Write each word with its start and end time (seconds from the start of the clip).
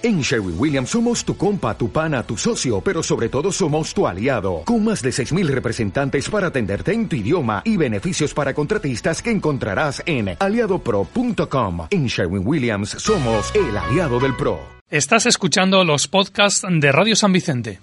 En 0.00 0.20
Sherwin 0.20 0.54
Williams 0.56 0.90
somos 0.90 1.24
tu 1.24 1.36
compa, 1.36 1.76
tu 1.76 1.90
pana, 1.90 2.22
tu 2.22 2.36
socio, 2.36 2.80
pero 2.80 3.02
sobre 3.02 3.28
todo 3.28 3.50
somos 3.50 3.92
tu 3.92 4.06
aliado, 4.06 4.62
con 4.64 4.84
más 4.84 5.02
de 5.02 5.10
6.000 5.10 5.48
representantes 5.48 6.30
para 6.30 6.46
atenderte 6.48 6.92
en 6.92 7.08
tu 7.08 7.16
idioma 7.16 7.62
y 7.64 7.76
beneficios 7.76 8.32
para 8.32 8.54
contratistas 8.54 9.20
que 9.20 9.32
encontrarás 9.32 10.00
en 10.06 10.36
aliadopro.com. 10.38 11.88
En 11.90 12.06
Sherwin 12.06 12.46
Williams 12.46 12.90
somos 12.90 13.52
el 13.56 13.76
aliado 13.76 14.20
del 14.20 14.36
PRO. 14.36 14.60
Estás 14.88 15.26
escuchando 15.26 15.82
los 15.82 16.06
podcasts 16.06 16.64
de 16.70 16.92
Radio 16.92 17.16
San 17.16 17.32
Vicente. 17.32 17.80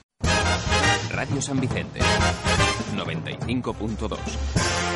Radio 1.11 1.41
San 1.41 1.59
Vicente, 1.59 1.99
95.2. 2.95 4.94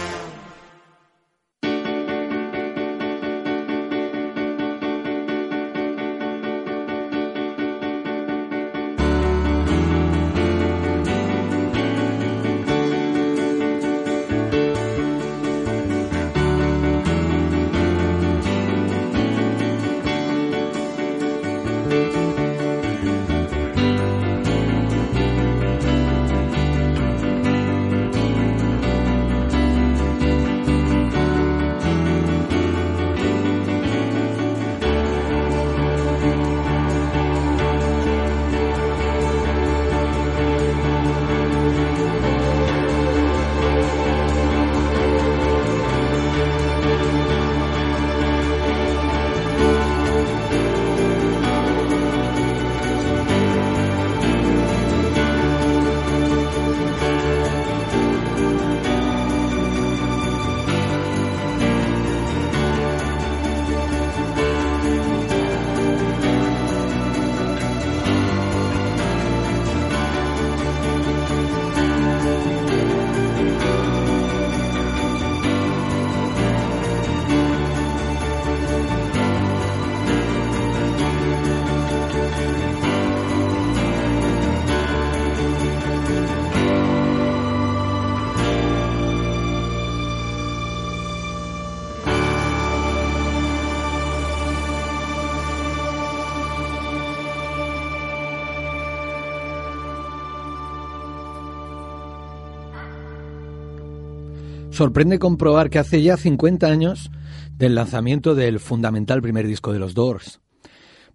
Sorprende 104.79 105.19
comprobar 105.19 105.69
que 105.69 105.77
hace 105.77 106.01
ya 106.01 106.15
50 106.15 106.65
años 106.65 107.11
del 107.57 107.75
lanzamiento 107.75 108.33
del 108.33 108.61
fundamental 108.61 109.21
primer 109.21 109.45
disco 109.45 109.73
de 109.73 109.79
los 109.79 109.93
Doors. 109.93 110.39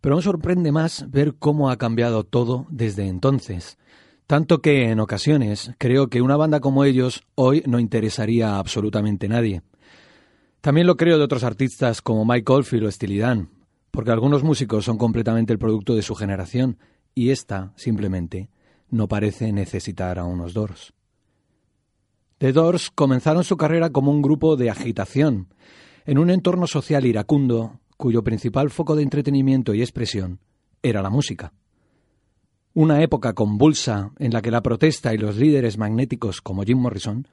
Pero 0.02 0.14
aún 0.14 0.22
sorprende 0.22 0.70
más 0.70 1.10
ver 1.10 1.36
cómo 1.38 1.70
ha 1.70 1.78
cambiado 1.78 2.24
todo 2.24 2.66
desde 2.68 3.06
entonces. 3.06 3.78
Tanto 4.26 4.60
que 4.60 4.90
en 4.90 5.00
ocasiones 5.00 5.72
creo 5.78 6.08
que 6.08 6.20
una 6.20 6.36
banda 6.36 6.60
como 6.60 6.84
ellos 6.84 7.22
hoy 7.36 7.62
no 7.66 7.78
interesaría 7.78 8.50
a 8.50 8.58
absolutamente 8.58 9.28
nadie. 9.28 9.62
También 10.60 10.86
lo 10.86 10.98
creo 10.98 11.16
de 11.16 11.24
otros 11.24 11.42
artistas 11.42 12.02
como 12.02 12.26
Mike 12.26 12.52
Oldfield 12.52 12.84
o 12.84 12.90
Steely 12.90 13.16
Dan, 13.16 13.48
porque 13.90 14.10
algunos 14.10 14.42
músicos 14.42 14.84
son 14.84 14.98
completamente 14.98 15.54
el 15.54 15.58
producto 15.58 15.94
de 15.94 16.02
su 16.02 16.14
generación 16.14 16.76
y 17.14 17.30
esta, 17.30 17.72
simplemente, 17.76 18.50
no 18.90 19.08
parece 19.08 19.54
necesitar 19.54 20.18
a 20.18 20.24
unos 20.24 20.52
Doors. 20.52 20.92
The 22.38 22.52
Doors 22.52 22.90
comenzaron 22.90 23.44
su 23.44 23.56
carrera 23.56 23.90
como 23.90 24.10
un 24.10 24.20
grupo 24.20 24.56
de 24.56 24.68
agitación, 24.68 25.48
en 26.04 26.18
un 26.18 26.30
entorno 26.30 26.66
social 26.66 27.06
iracundo 27.06 27.80
cuyo 27.96 28.24
principal 28.24 28.70
foco 28.70 28.96
de 28.96 29.02
entretenimiento 29.02 29.72
y 29.72 29.80
expresión 29.80 30.40
era 30.82 31.00
la 31.00 31.10
música. 31.10 31.52
Una 32.74 33.02
época 33.02 33.34
convulsa 33.34 34.10
en 34.18 34.32
la 34.32 34.42
que 34.42 34.50
la 34.50 34.62
protesta 34.62 35.14
y 35.14 35.18
los 35.18 35.36
líderes 35.36 35.78
magnéticos 35.78 36.42
como 36.42 36.64
Jim 36.64 36.78
Morrison 36.78 37.28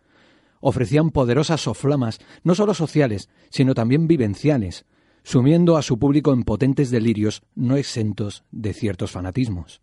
ofrecían 0.59 1.09
poderosas 1.09 1.61
soflamas 1.61 2.19
no 2.43 2.53
solo 2.53 2.75
sociales, 2.75 3.27
sino 3.49 3.73
también 3.73 4.07
vivenciales, 4.07 4.85
sumiendo 5.23 5.77
a 5.77 5.81
su 5.81 5.97
público 5.97 6.31
en 6.31 6.43
potentes 6.43 6.91
delirios 6.91 7.41
no 7.55 7.75
exentos 7.75 8.43
de 8.51 8.73
ciertos 8.73 9.11
fanatismos. 9.11 9.81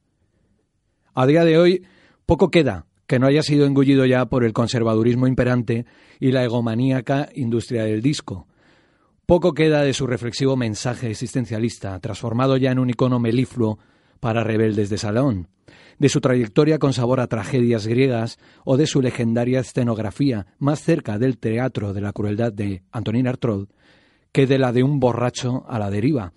A 1.12 1.26
día 1.26 1.44
de 1.44 1.58
hoy, 1.58 1.84
poco 2.24 2.52
queda 2.52 2.86
que 3.08 3.18
no 3.18 3.26
haya 3.26 3.42
sido 3.42 3.66
engullido 3.66 4.04
ya 4.06 4.26
por 4.26 4.44
el 4.44 4.52
conservadurismo 4.52 5.26
imperante 5.26 5.86
y 6.20 6.30
la 6.30 6.44
egomaníaca 6.44 7.30
industria 7.34 7.84
del 7.84 8.02
disco. 8.02 8.46
Poco 9.24 9.54
queda 9.54 9.82
de 9.82 9.94
su 9.94 10.06
reflexivo 10.06 10.56
mensaje 10.56 11.10
existencialista, 11.10 11.98
transformado 12.00 12.58
ya 12.58 12.70
en 12.70 12.78
un 12.78 12.90
icono 12.90 13.18
melifluo 13.18 13.78
para 14.20 14.44
rebeldes 14.44 14.90
de 14.90 14.98
salón, 14.98 15.48
de 15.98 16.10
su 16.10 16.20
trayectoria 16.20 16.78
con 16.78 16.92
sabor 16.92 17.20
a 17.20 17.26
tragedias 17.26 17.86
griegas 17.86 18.38
o 18.64 18.76
de 18.76 18.86
su 18.86 19.00
legendaria 19.00 19.60
escenografía 19.60 20.46
más 20.58 20.82
cerca 20.82 21.18
del 21.18 21.38
teatro 21.38 21.94
de 21.94 22.02
la 22.02 22.12
crueldad 22.12 22.52
de 22.52 22.82
Antonin 22.92 23.26
Artaud 23.26 23.68
que 24.32 24.46
de 24.46 24.58
la 24.58 24.72
de 24.72 24.82
un 24.82 25.00
borracho 25.00 25.64
a 25.66 25.78
la 25.78 25.90
deriva, 25.90 26.34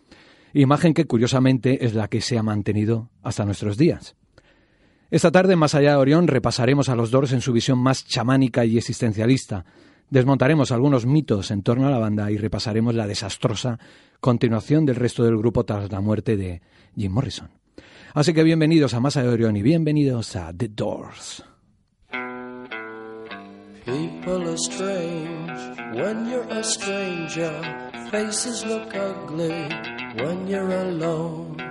imagen 0.54 0.94
que 0.94 1.06
curiosamente 1.06 1.86
es 1.86 1.94
la 1.94 2.08
que 2.08 2.22
se 2.22 2.38
ha 2.38 2.44
mantenido 2.44 3.10
hasta 3.22 3.44
nuestros 3.44 3.78
días. 3.78 4.16
Esta 5.12 5.30
tarde, 5.30 5.58
más 5.58 5.76
allá 5.76 5.92
de 5.92 5.98
Orión, 5.98 6.28
repasaremos 6.28 6.88
a 6.88 6.96
los 6.96 7.12
Doors 7.12 7.34
en 7.34 7.42
su 7.42 7.52
visión 7.52 7.78
más 7.78 8.06
chamánica 8.06 8.64
y 8.64 8.78
existencialista. 8.78 9.66
Desmontaremos 10.10 10.72
algunos 10.72 11.06
mitos 11.06 11.52
en 11.52 11.64
torno 11.64 11.86
a 11.88 11.92
la 11.92 12.00
banda 12.00 12.32
y 12.32 12.38
repasaremos 12.38 12.96
la 12.96 13.08
desastrosa 13.08 13.78
continuación 14.22 14.86
del 14.86 14.96
resto 14.96 15.26
del 15.26 15.38
grupo 15.38 15.66
tras 15.66 15.92
la 15.92 16.00
muerte 16.00 16.38
de 16.38 16.62
Jim 16.96 17.12
Morrison. 17.12 17.50
Así 18.14 18.34
que 18.34 18.44
bienvenidos 18.44 18.94
a 18.94 19.02
Más 19.02 19.18
allá 19.18 19.28
de 19.28 19.34
Orión 19.34 19.58
y 19.58 19.62
bienvenidos 19.62 20.38
a 20.38 20.54
The 20.54 20.70
Doors. 20.70 21.44
People 23.84 24.48
are 24.48 24.58
strange 24.58 25.60
when 25.94 26.30
you're 26.30 26.48
a 26.52 26.64
stranger. 26.64 27.52
Faces 28.12 28.66
look 28.66 28.94
ugly 28.96 29.68
when 30.24 30.48
you're 30.48 30.74
alone. 30.74 31.71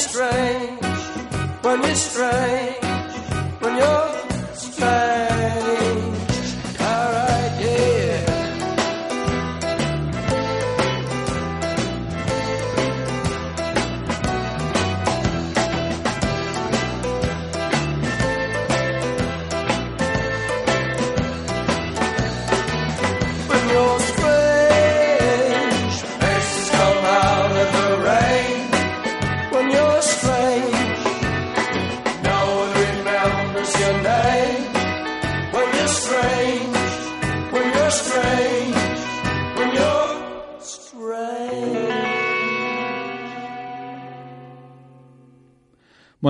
Strange. 0.00 0.80
When 1.62 1.82
you're 1.82 1.94
strange. 1.94 2.89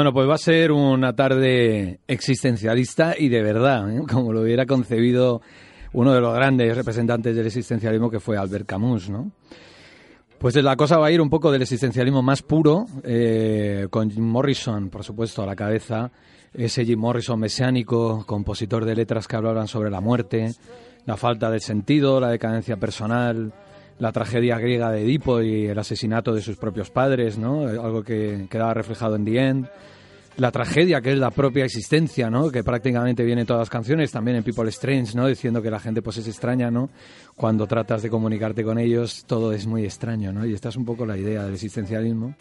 Bueno, 0.00 0.14
pues 0.14 0.26
va 0.26 0.36
a 0.36 0.38
ser 0.38 0.72
una 0.72 1.14
tarde 1.14 2.00
existencialista 2.08 3.14
y 3.18 3.28
de 3.28 3.42
verdad, 3.42 3.94
¿eh? 3.94 4.02
como 4.10 4.32
lo 4.32 4.40
hubiera 4.40 4.64
concebido 4.64 5.42
uno 5.92 6.14
de 6.14 6.22
los 6.22 6.34
grandes 6.34 6.74
representantes 6.74 7.36
del 7.36 7.44
existencialismo 7.44 8.10
que 8.10 8.18
fue 8.18 8.38
Albert 8.38 8.64
Camus, 8.64 9.10
¿no? 9.10 9.30
Pues 10.38 10.56
la 10.56 10.74
cosa 10.74 10.96
va 10.96 11.08
a 11.08 11.10
ir 11.10 11.20
un 11.20 11.28
poco 11.28 11.52
del 11.52 11.60
existencialismo 11.60 12.22
más 12.22 12.40
puro, 12.40 12.86
eh, 13.04 13.88
con 13.90 14.10
Jim 14.10 14.24
Morrison, 14.24 14.88
por 14.88 15.04
supuesto, 15.04 15.42
a 15.42 15.46
la 15.46 15.54
cabeza, 15.54 16.10
ese 16.54 16.86
Jim 16.86 16.98
Morrison 16.98 17.38
mesiánico, 17.38 18.24
compositor 18.24 18.86
de 18.86 18.96
letras 18.96 19.28
que 19.28 19.36
hablaban 19.36 19.68
sobre 19.68 19.90
la 19.90 20.00
muerte, 20.00 20.54
la 21.04 21.18
falta 21.18 21.50
de 21.50 21.60
sentido, 21.60 22.20
la 22.20 22.30
decadencia 22.30 22.78
personal, 22.78 23.52
la 24.00 24.12
tragedia 24.12 24.58
griega 24.58 24.90
de 24.90 25.02
Edipo 25.02 25.42
y 25.42 25.66
el 25.66 25.78
asesinato 25.78 26.34
de 26.34 26.40
sus 26.40 26.56
propios 26.56 26.90
padres, 26.90 27.38
¿no? 27.38 27.68
Algo 27.68 28.02
que 28.02 28.46
quedaba 28.50 28.74
reflejado 28.74 29.14
en 29.14 29.24
The 29.26 29.38
End. 29.38 29.68
La 30.38 30.50
tragedia 30.50 31.02
que 31.02 31.12
es 31.12 31.18
la 31.18 31.30
propia 31.30 31.66
existencia, 31.66 32.30
¿no? 32.30 32.50
Que 32.50 32.64
prácticamente 32.64 33.22
viene 33.24 33.42
en 33.42 33.46
todas 33.46 33.60
las 33.60 33.68
canciones, 33.68 34.10
también 34.10 34.38
en 34.38 34.42
People 34.42 34.68
Strange, 34.70 35.14
¿no? 35.14 35.26
Diciendo 35.26 35.60
que 35.60 35.70
la 35.70 35.78
gente 35.78 36.00
pues 36.00 36.16
es 36.16 36.26
extraña, 36.26 36.70
¿no? 36.70 36.88
Cuando 37.36 37.66
tratas 37.66 38.02
de 38.02 38.08
comunicarte 38.08 38.64
con 38.64 38.78
ellos, 38.78 39.24
todo 39.26 39.52
es 39.52 39.66
muy 39.66 39.84
extraño, 39.84 40.32
¿no? 40.32 40.46
Y 40.46 40.54
esta 40.54 40.70
es 40.70 40.76
un 40.76 40.86
poco 40.86 41.04
la 41.04 41.18
idea 41.18 41.44
del 41.44 41.52
existencialismo 41.52 42.34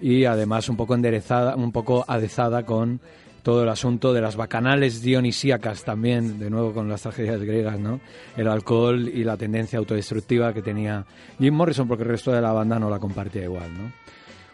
y 0.00 0.24
además 0.24 0.68
un 0.68 0.76
poco 0.76 0.96
enderezada, 0.96 1.54
un 1.54 1.70
poco 1.70 2.04
adezada 2.08 2.66
con 2.66 3.00
todo 3.42 3.62
el 3.62 3.68
asunto 3.68 4.12
de 4.12 4.20
las 4.20 4.36
bacanales 4.36 5.02
dionisíacas 5.02 5.84
también, 5.84 6.38
de 6.38 6.48
nuevo 6.48 6.72
con 6.72 6.88
las 6.88 7.02
tragedias 7.02 7.40
griegas, 7.42 7.78
¿no? 7.78 8.00
El 8.36 8.48
alcohol 8.48 9.08
y 9.08 9.24
la 9.24 9.36
tendencia 9.36 9.78
autodestructiva 9.78 10.52
que 10.52 10.62
tenía 10.62 11.04
Jim 11.38 11.54
Morrison, 11.54 11.88
porque 11.88 12.04
el 12.04 12.10
resto 12.10 12.32
de 12.32 12.40
la 12.40 12.52
banda 12.52 12.78
no 12.78 12.88
la 12.88 12.98
compartía 12.98 13.44
igual, 13.44 13.72
¿no? 13.76 13.92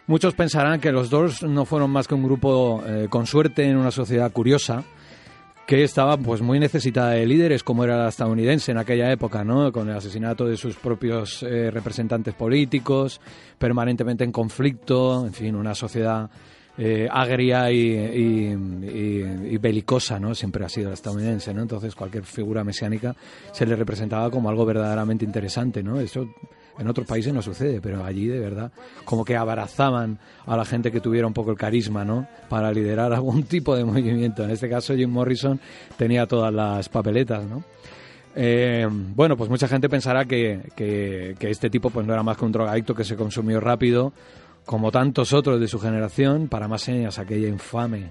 Muchos 0.07 0.33
pensarán 0.33 0.79
que 0.79 0.91
los 0.91 1.11
Doors 1.11 1.43
no 1.43 1.65
fueron 1.65 1.91
más 1.91 2.07
que 2.07 2.15
un 2.15 2.23
grupo 2.23 2.83
eh, 2.85 3.05
con 3.11 3.27
suerte 3.27 3.63
en 3.69 3.77
una 3.77 3.91
sociedad 3.91 4.31
curiosa, 4.31 4.83
que 5.67 5.83
estaba 5.83 6.17
pues 6.17 6.41
muy 6.41 6.59
necesitada 6.59 7.11
de 7.11 7.27
líderes 7.27 7.61
como 7.61 7.83
era 7.83 7.95
la 7.95 8.09
estadounidense 8.09 8.71
en 8.71 8.79
aquella 8.79 9.11
época, 9.11 9.43
¿no? 9.43 9.71
Con 9.71 9.87
el 9.87 9.95
asesinato 9.95 10.47
de 10.47 10.57
sus 10.57 10.75
propios 10.77 11.43
eh, 11.43 11.69
representantes 11.69 12.33
políticos, 12.33 13.21
permanentemente 13.59 14.23
en 14.23 14.31
conflicto, 14.31 15.27
en 15.27 15.33
fin, 15.33 15.55
una 15.55 15.75
sociedad 15.75 16.27
eh, 16.81 17.07
agria 17.11 17.69
y, 17.71 18.55
belicosa, 19.59 20.19
¿no? 20.19 20.33
Siempre 20.33 20.63
ha 20.65 20.69
sido 20.69 20.93
estadounidense, 20.93 21.53
¿no? 21.53 21.61
Entonces 21.61 21.93
cualquier 21.95 22.23
figura 22.23 22.63
mesiánica 22.63 23.15
se 23.51 23.65
le 23.65 23.75
representaba 23.75 24.31
como 24.31 24.49
algo 24.49 24.65
verdaderamente 24.65 25.25
interesante, 25.25 25.83
¿no? 25.83 25.99
Eso 25.99 26.27
en 26.77 26.87
otros 26.87 27.05
países 27.05 27.33
no 27.33 27.41
sucede, 27.41 27.81
pero 27.81 28.05
allí 28.05 28.27
de 28.27 28.39
verdad 28.39 28.71
como 29.03 29.25
que 29.25 29.35
abrazaban 29.35 30.17
a 30.45 30.55
la 30.55 30.63
gente 30.63 30.91
que 30.91 31.01
tuviera 31.01 31.27
un 31.27 31.33
poco 31.33 31.51
el 31.51 31.57
carisma, 31.57 32.05
¿no? 32.05 32.25
Para 32.47 32.71
liderar 32.71 33.11
algún 33.13 33.43
tipo 33.43 33.75
de 33.75 33.83
movimiento. 33.83 34.43
En 34.45 34.51
este 34.51 34.69
caso 34.69 34.95
Jim 34.95 35.09
Morrison 35.09 35.59
tenía 35.97 36.25
todas 36.25 36.53
las 36.53 36.87
papeletas, 36.87 37.43
¿no? 37.45 37.63
Eh, 38.35 38.87
bueno, 38.89 39.35
pues 39.35 39.49
mucha 39.49 39.67
gente 39.67 39.89
pensará 39.89 40.23
que, 40.23 40.61
que- 40.75 41.35
que 41.37 41.49
este 41.49 41.69
tipo 41.69 41.89
pues 41.89 42.05
no 42.07 42.13
era 42.13 42.23
más 42.23 42.37
que 42.37 42.45
un 42.45 42.51
drogadicto 42.53 42.93
que 42.95 43.03
se 43.03 43.15
consumió 43.17 43.59
rápido, 43.59 44.13
como 44.69 44.91
tantos 44.91 45.33
otros 45.33 45.59
de 45.59 45.67
su 45.67 45.79
generación, 45.79 46.47
para 46.47 46.67
más 46.67 46.83
señas 46.83 47.17
aquella 47.17 47.47
infame 47.47 48.03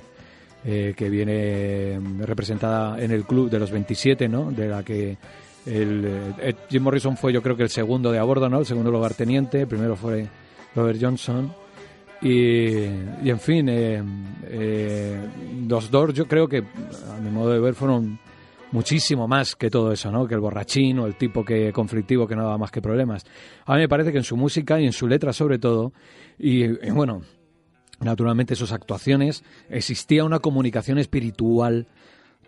eh, 0.64 0.92
que 0.96 1.08
viene 1.08 2.00
representada 2.18 3.00
en 3.00 3.12
el 3.12 3.22
club 3.22 3.48
de 3.48 3.60
los 3.60 3.70
27, 3.70 4.28
¿no? 4.28 4.50
De 4.50 4.66
la 4.66 4.82
que 4.82 5.16
el, 5.64 6.34
eh, 6.40 6.56
Jim 6.68 6.82
Morrison 6.82 7.16
fue 7.16 7.32
yo 7.32 7.42
creo 7.44 7.56
que 7.56 7.62
el 7.62 7.68
segundo 7.68 8.10
de 8.10 8.18
a 8.18 8.24
bordo, 8.24 8.48
¿no? 8.48 8.58
El 8.58 8.66
segundo 8.66 8.90
lugarteniente, 8.90 9.60
el 9.60 9.68
primero 9.68 9.94
fue 9.94 10.26
Robert 10.74 10.98
Johnson. 11.00 11.54
Y, 12.22 12.70
y, 13.22 13.30
en 13.30 13.38
fin, 13.38 13.68
eh, 13.68 14.02
eh, 14.48 15.16
los 15.64 15.88
Doors 15.92 16.14
yo 16.14 16.26
creo 16.26 16.48
que 16.48 16.58
a 16.58 17.20
mi 17.20 17.30
modo 17.30 17.52
de 17.52 17.60
ver 17.60 17.74
fueron 17.74 18.18
muchísimo 18.72 19.26
más 19.28 19.56
que 19.56 19.70
todo 19.70 19.92
eso, 19.92 20.10
¿no? 20.10 20.26
Que 20.26 20.34
el 20.34 20.40
borrachín 20.40 20.98
o 20.98 21.06
el 21.06 21.14
tipo 21.16 21.44
que 21.44 21.72
conflictivo 21.72 22.26
que 22.26 22.36
no 22.36 22.42
daba 22.42 22.58
más 22.58 22.70
que 22.70 22.82
problemas. 22.82 23.24
A 23.64 23.74
mí 23.74 23.80
me 23.80 23.88
parece 23.88 24.12
que 24.12 24.18
en 24.18 24.24
su 24.24 24.36
música 24.36 24.80
y 24.80 24.86
en 24.86 24.92
su 24.92 25.06
letra 25.06 25.32
sobre 25.32 25.58
todo, 25.58 25.92
y, 26.38 26.64
y 26.64 26.90
bueno, 26.90 27.22
naturalmente 28.00 28.54
sus 28.54 28.72
actuaciones, 28.72 29.44
existía 29.68 30.24
una 30.24 30.38
comunicación 30.38 30.98
espiritual 30.98 31.86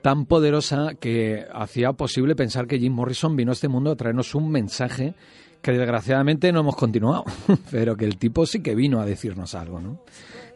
tan 0.03 0.25
poderosa 0.27 0.95
que 0.95 1.47
hacía 1.53 1.93
posible 1.93 2.35
pensar 2.35 2.67
que 2.67 2.79
Jim 2.79 2.93
Morrison 2.93 3.37
vino 3.37 3.53
a 3.53 3.55
este 3.55 3.69
mundo 3.69 3.91
a 3.91 3.97
traernos 3.97 4.35
un 4.35 4.51
mensaje 4.51 5.15
que 5.63 5.73
desgraciadamente 5.73 6.53
no 6.53 6.61
hemos 6.61 6.77
continuado, 6.77 7.25
pero 7.71 7.97
que 7.97 8.07
el 8.07 8.17
tipo 8.17 8.47
sí 8.47 8.63
que 8.63 8.75
vino 8.75 9.01
a 9.01 9.07
decirnos 9.07 9.55
algo, 9.55 9.81
¿no? 9.81 10.03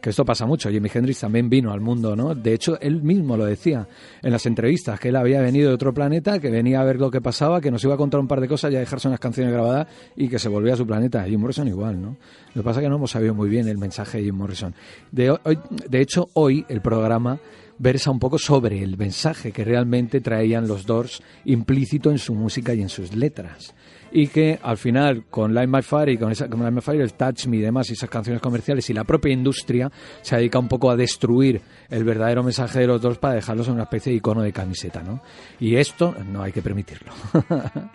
Que 0.05 0.11
esto 0.11 0.23
pasa 0.23 0.45
mucho. 0.45 0.69
Jimi 0.69 0.87
Hendrix 0.93 1.21
también 1.21 1.49
vino 1.49 1.71
al 1.71 1.81
mundo, 1.81 2.15
¿no? 2.15 2.35
De 2.35 2.53
hecho, 2.53 2.79
él 2.79 3.01
mismo 3.01 3.35
lo 3.35 3.43
decía 3.43 3.87
en 4.21 4.31
las 4.31 4.45
entrevistas, 4.45 4.99
que 4.99 5.09
él 5.09 5.15
había 5.15 5.41
venido 5.41 5.69
de 5.69 5.73
otro 5.73 5.95
planeta, 5.95 6.37
que 6.37 6.51
venía 6.51 6.79
a 6.79 6.83
ver 6.83 6.97
lo 6.99 7.09
que 7.09 7.21
pasaba, 7.21 7.59
que 7.59 7.71
nos 7.71 7.83
iba 7.83 7.95
a 7.95 7.97
contar 7.97 8.19
un 8.19 8.27
par 8.27 8.39
de 8.39 8.47
cosas 8.47 8.71
y 8.71 8.75
a 8.75 8.79
dejarse 8.81 9.07
unas 9.07 9.19
canciones 9.19 9.51
grabadas 9.51 9.87
y 10.15 10.29
que 10.29 10.37
se 10.37 10.47
volvía 10.47 10.75
a 10.75 10.77
su 10.77 10.85
planeta. 10.85 11.23
Jim 11.23 11.39
Morrison 11.39 11.67
igual, 11.67 11.99
¿no? 11.99 12.17
Lo 12.53 12.61
que 12.61 12.63
pasa 12.63 12.81
es 12.81 12.83
que 12.83 12.89
no 12.89 12.97
hemos 12.97 13.09
sabido 13.09 13.33
muy 13.33 13.49
bien 13.49 13.67
el 13.67 13.79
mensaje 13.79 14.19
de 14.19 14.25
Jim 14.25 14.35
Morrison. 14.35 14.75
De, 15.11 15.31
hoy, 15.31 15.57
de 15.89 16.01
hecho, 16.01 16.29
hoy 16.33 16.63
el 16.69 16.81
programa 16.81 17.39
versa 17.79 18.11
un 18.11 18.19
poco 18.19 18.37
sobre 18.37 18.83
el 18.83 18.97
mensaje 18.97 19.51
que 19.51 19.63
realmente 19.63 20.21
traían 20.21 20.67
los 20.67 20.85
Doors 20.85 21.23
implícito 21.45 22.11
en 22.11 22.19
su 22.19 22.35
música 22.35 22.75
y 22.75 22.83
en 22.83 22.89
sus 22.89 23.15
letras. 23.15 23.73
Y 24.17 24.27
que 24.27 24.57
al 24.63 24.77
final, 24.77 25.25
con 25.29 25.53
Light 25.53 25.69
My 25.69 25.81
Fire 25.81 26.07
y 26.07 26.17
con, 26.17 26.31
esa, 26.31 26.47
con 26.47 26.61
Light 26.61 26.73
My 26.73 26.79
Fire, 26.79 27.01
el 27.01 27.13
Touch 27.15 27.47
Me 27.47 27.57
y 27.57 27.59
demás, 27.59 27.89
y 27.89 27.93
esas 27.93 28.09
canciones 28.09 28.41
comerciales 28.41 28.89
y 28.89 28.93
la 28.93 29.03
propia 29.03 29.33
industria 29.33 29.91
se 30.21 30.37
dedica 30.37 30.57
un 30.57 30.69
poco 30.69 30.89
a 30.89 30.95
destruir 30.95 31.61
el 31.89 32.05
verdadero 32.05 32.41
mensaje 32.41 32.79
de 32.79 32.87
los 32.87 33.01
Doors 33.01 33.17
para 33.17 33.33
dejarlos 33.33 33.67
en 33.67 33.73
una 33.73 33.83
especie 33.83 34.13
de 34.13 34.17
icono 34.19 34.41
de 34.41 34.53
camiseta, 34.53 35.03
¿no? 35.03 35.21
Y 35.59 35.75
esto 35.75 36.15
no 36.31 36.41
hay 36.41 36.53
que 36.53 36.61
permitirlo. 36.61 37.11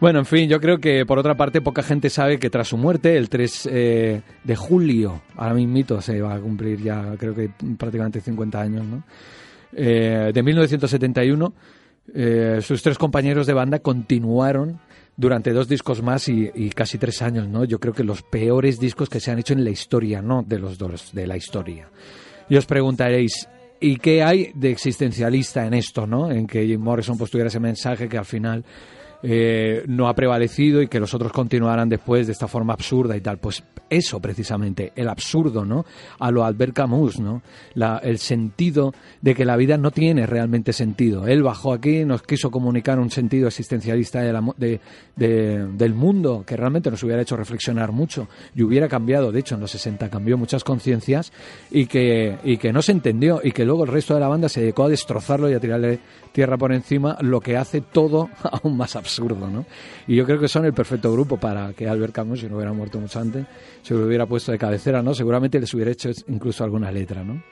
Bueno, 0.00 0.20
en 0.20 0.26
fin, 0.26 0.48
yo 0.48 0.60
creo 0.60 0.78
que 0.78 1.04
por 1.04 1.18
otra 1.18 1.34
parte 1.34 1.60
poca 1.60 1.82
gente 1.82 2.08
sabe 2.08 2.38
que 2.38 2.50
tras 2.50 2.68
su 2.68 2.76
muerte, 2.76 3.16
el 3.16 3.28
3 3.28 3.68
eh, 3.72 4.22
de 4.44 4.56
julio, 4.56 5.22
ahora 5.34 5.54
mismito 5.54 6.00
se 6.00 6.20
va 6.20 6.36
a 6.36 6.40
cumplir 6.40 6.80
ya 6.80 7.16
creo 7.18 7.34
que 7.34 7.50
prácticamente 7.76 8.20
50 8.20 8.60
años, 8.60 8.86
¿no? 8.86 9.02
Eh, 9.72 10.30
de 10.32 10.42
1971, 10.44 11.52
eh, 12.14 12.58
sus 12.62 12.82
tres 12.82 12.96
compañeros 12.96 13.46
de 13.46 13.52
banda 13.52 13.80
continuaron 13.80 14.78
durante 15.18 15.52
dos 15.52 15.68
discos 15.68 16.00
más 16.00 16.28
y, 16.28 16.48
y, 16.54 16.70
casi 16.70 16.96
tres 16.96 17.20
años, 17.22 17.48
¿no? 17.48 17.64
Yo 17.64 17.80
creo 17.80 17.92
que 17.92 18.04
los 18.04 18.22
peores 18.22 18.78
discos 18.78 19.08
que 19.08 19.18
se 19.18 19.32
han 19.32 19.40
hecho 19.40 19.52
en 19.52 19.64
la 19.64 19.70
historia, 19.70 20.22
no 20.22 20.44
de 20.46 20.60
los 20.60 20.78
dos, 20.78 21.12
de 21.12 21.26
la 21.26 21.36
historia. 21.36 21.90
Y 22.48 22.56
os 22.56 22.66
preguntaréis, 22.66 23.48
¿y 23.80 23.96
qué 23.96 24.22
hay 24.22 24.52
de 24.54 24.70
existencialista 24.70 25.66
en 25.66 25.74
esto, 25.74 26.06
no? 26.06 26.30
En 26.30 26.46
que 26.46 26.64
Jim 26.64 26.80
Morrison 26.80 27.18
pues 27.18 27.32
tuviera 27.32 27.48
ese 27.48 27.58
mensaje 27.58 28.08
que 28.08 28.16
al 28.16 28.24
final 28.24 28.64
eh, 29.22 29.84
no 29.86 30.08
ha 30.08 30.14
prevalecido 30.14 30.82
y 30.82 30.88
que 30.88 31.00
los 31.00 31.14
otros 31.14 31.32
continuaran 31.32 31.88
después 31.88 32.26
de 32.26 32.32
esta 32.32 32.48
forma 32.48 32.72
absurda 32.72 33.16
y 33.16 33.20
tal. 33.20 33.38
Pues 33.38 33.62
eso 33.90 34.20
precisamente, 34.20 34.92
el 34.96 35.08
absurdo, 35.08 35.64
¿no? 35.64 35.84
A 36.18 36.30
lo 36.30 36.44
Albert 36.44 36.74
Camus, 36.74 37.18
¿no? 37.20 37.42
La, 37.74 37.98
el 37.98 38.18
sentido 38.18 38.92
de 39.20 39.34
que 39.34 39.44
la 39.44 39.56
vida 39.56 39.76
no 39.76 39.90
tiene 39.90 40.26
realmente 40.26 40.72
sentido. 40.72 41.26
Él 41.26 41.42
bajó 41.42 41.72
aquí, 41.72 42.04
nos 42.04 42.22
quiso 42.22 42.50
comunicar 42.50 42.98
un 42.98 43.10
sentido 43.10 43.48
existencialista 43.48 44.20
de 44.22 44.80
del 45.16 45.94
mundo 45.94 46.44
que 46.46 46.56
realmente 46.56 46.90
nos 46.90 47.02
hubiera 47.02 47.22
hecho 47.22 47.36
reflexionar 47.36 47.92
mucho 47.92 48.28
y 48.54 48.62
hubiera 48.62 48.88
cambiado, 48.88 49.32
de 49.32 49.40
hecho 49.40 49.56
en 49.56 49.60
los 49.60 49.70
60 49.72 50.08
cambió 50.10 50.38
muchas 50.38 50.64
conciencias 50.64 51.32
y 51.70 51.86
que, 51.86 52.38
y 52.44 52.56
que 52.56 52.72
no 52.72 52.82
se 52.82 52.92
entendió 52.92 53.40
y 53.42 53.52
que 53.52 53.64
luego 53.64 53.84
el 53.84 53.90
resto 53.90 54.14
de 54.14 54.20
la 54.20 54.28
banda 54.28 54.48
se 54.48 54.60
dedicó 54.60 54.84
a 54.84 54.88
destrozarlo 54.88 55.50
y 55.50 55.54
a 55.54 55.60
tirarle 55.60 56.00
tierra 56.32 56.56
por 56.56 56.72
encima, 56.72 57.16
lo 57.20 57.40
que 57.40 57.56
hace 57.56 57.80
todo 57.80 58.30
aún 58.42 58.76
más 58.76 58.94
absurdo, 58.96 59.07
¿no? 59.18 59.64
Y 60.06 60.16
yo 60.16 60.24
creo 60.24 60.38
que 60.38 60.48
son 60.48 60.64
el 60.64 60.72
perfecto 60.72 61.12
grupo 61.12 61.36
para 61.36 61.72
que 61.72 61.88
Albert 61.88 62.12
Camus, 62.12 62.40
si 62.40 62.48
no 62.48 62.56
hubiera 62.56 62.72
muerto 62.72 63.00
mucho 63.00 63.20
antes, 63.20 63.46
se 63.82 63.94
lo 63.94 64.06
hubiera 64.06 64.26
puesto 64.26 64.52
de 64.52 64.58
cabecera, 64.58 65.02
¿no? 65.02 65.14
Seguramente 65.14 65.58
les 65.58 65.72
hubiera 65.74 65.90
hecho 65.90 66.10
incluso 66.28 66.64
alguna 66.64 66.90
letra, 66.90 67.24
¿no? 67.24 67.42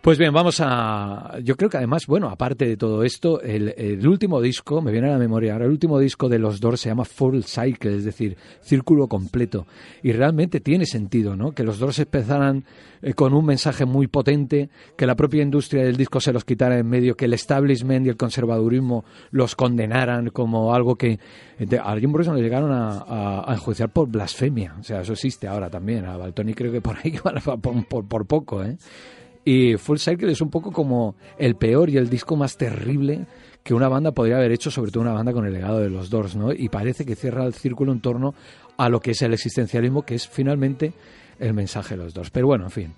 Pues 0.00 0.16
bien, 0.16 0.32
vamos 0.32 0.62
a. 0.64 1.38
Yo 1.42 1.58
creo 1.58 1.68
que 1.68 1.76
además, 1.76 2.06
bueno, 2.06 2.30
aparte 2.30 2.64
de 2.64 2.78
todo 2.78 3.04
esto, 3.04 3.42
el, 3.42 4.00
último 4.08 4.40
disco, 4.40 4.80
me 4.80 4.92
viene 4.92 5.08
a 5.08 5.12
la 5.12 5.18
memoria 5.18 5.52
ahora, 5.52 5.66
el 5.66 5.72
último 5.72 5.98
disco 5.98 6.30
de 6.30 6.38
los 6.38 6.58
Doors 6.58 6.80
se 6.80 6.88
llama 6.88 7.04
Full 7.04 7.42
Cycle, 7.42 7.96
es 7.96 8.04
decir, 8.06 8.38
círculo 8.62 9.08
completo. 9.08 9.66
Y 10.02 10.12
realmente 10.12 10.60
tiene 10.60 10.86
sentido, 10.86 11.36
¿no? 11.36 11.52
Que 11.52 11.64
los 11.64 11.78
Doors 11.78 11.98
empezaran 11.98 12.64
eh, 13.02 13.12
con 13.12 13.34
un 13.34 13.44
mensaje 13.44 13.84
muy 13.84 14.06
potente, 14.06 14.70
que 14.96 15.04
la 15.04 15.16
propia 15.16 15.42
industria 15.42 15.84
del 15.84 15.98
disco 15.98 16.18
se 16.18 16.32
los 16.32 16.46
quitara 16.46 16.78
en 16.78 16.88
medio, 16.88 17.14
que 17.14 17.26
el 17.26 17.34
establishment 17.34 18.06
y 18.06 18.08
el 18.08 18.16
conservadurismo 18.16 19.04
los 19.32 19.54
condenaran 19.54 20.30
como 20.30 20.74
algo 20.74 20.96
que. 20.96 21.18
a 21.78 21.96
Jim 21.98 22.10
Morrison 22.10 22.36
le 22.36 22.42
llegaron 22.42 22.72
a, 22.72 23.44
enjuiciar 23.52 23.90
por 23.90 24.08
blasfemia. 24.08 24.76
O 24.80 24.82
sea, 24.82 25.02
eso 25.02 25.12
existe 25.12 25.46
ahora 25.46 25.68
también. 25.68 26.06
A 26.06 26.16
Baltoni 26.16 26.54
creo 26.54 26.72
que 26.72 26.80
por 26.80 26.96
ahí 26.96 27.18
por, 27.60 27.84
por, 27.86 28.08
por 28.08 28.26
poco, 28.26 28.64
¿eh? 28.64 28.78
Y 29.44 29.76
Full 29.76 29.98
Cycle 29.98 30.32
es 30.32 30.40
un 30.40 30.50
poco 30.50 30.70
como 30.70 31.16
el 31.38 31.56
peor 31.56 31.88
y 31.90 31.96
el 31.96 32.10
disco 32.10 32.36
más 32.36 32.56
terrible 32.56 33.26
que 33.62 33.74
una 33.74 33.88
banda 33.88 34.12
podría 34.12 34.36
haber 34.36 34.52
hecho, 34.52 34.70
sobre 34.70 34.90
todo 34.90 35.02
una 35.02 35.12
banda 35.12 35.32
con 35.32 35.46
el 35.46 35.52
legado 35.52 35.80
de 35.80 35.90
los 35.90 36.10
Doors, 36.10 36.36
¿no? 36.36 36.52
Y 36.52 36.68
parece 36.68 37.04
que 37.04 37.16
cierra 37.16 37.44
el 37.44 37.54
círculo 37.54 37.92
en 37.92 38.00
torno 38.00 38.34
a 38.76 38.88
lo 38.88 39.00
que 39.00 39.12
es 39.12 39.22
el 39.22 39.32
existencialismo, 39.32 40.02
que 40.02 40.14
es 40.14 40.28
finalmente 40.28 40.92
el 41.38 41.54
mensaje 41.54 41.96
de 41.96 42.04
los 42.04 42.14
Doors. 42.14 42.30
Pero 42.30 42.46
bueno, 42.46 42.64
en 42.64 42.70
fin, 42.70 42.94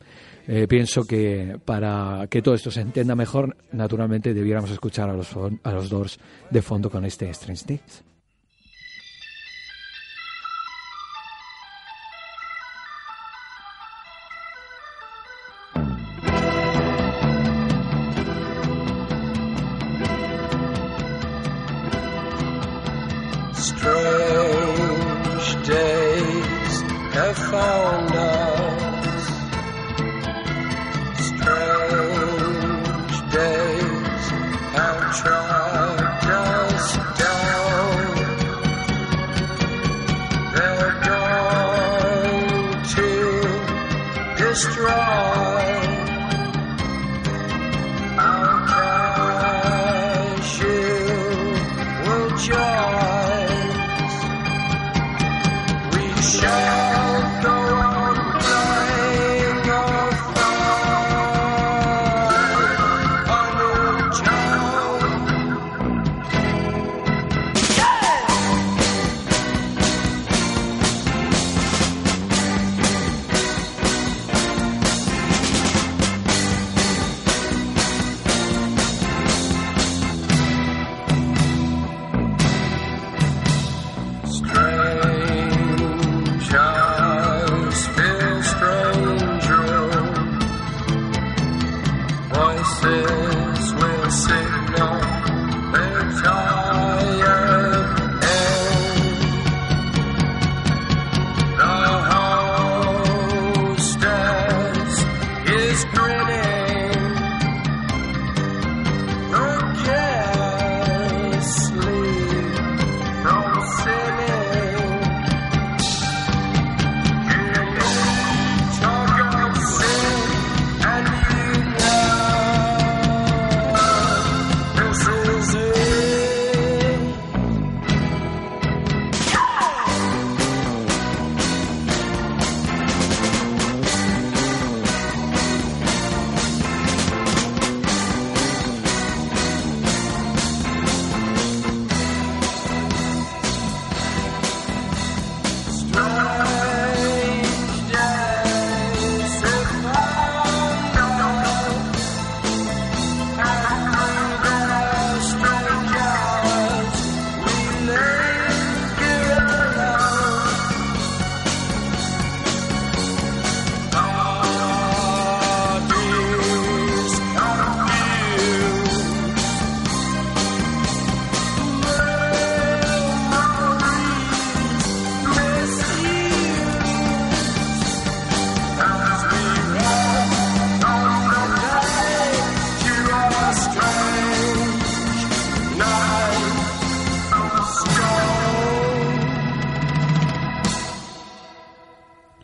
eh, 0.46 0.66
pienso 0.68 1.04
que 1.04 1.58
para 1.64 2.26
que 2.28 2.42
todo 2.42 2.54
esto 2.54 2.70
se 2.70 2.80
entienda 2.80 3.14
mejor, 3.14 3.56
naturalmente 3.72 4.34
debiéramos 4.34 4.70
escuchar 4.70 5.11
a 5.11 5.14
los, 5.14 5.34
a 5.37 5.72
los 5.72 5.88
Doors 5.88 6.18
de 6.50 6.62
fondo 6.62 6.90
con 6.90 7.04
este 7.04 7.28
Strange 7.30 7.64
Days. 7.66 8.12
phone. 27.52 28.12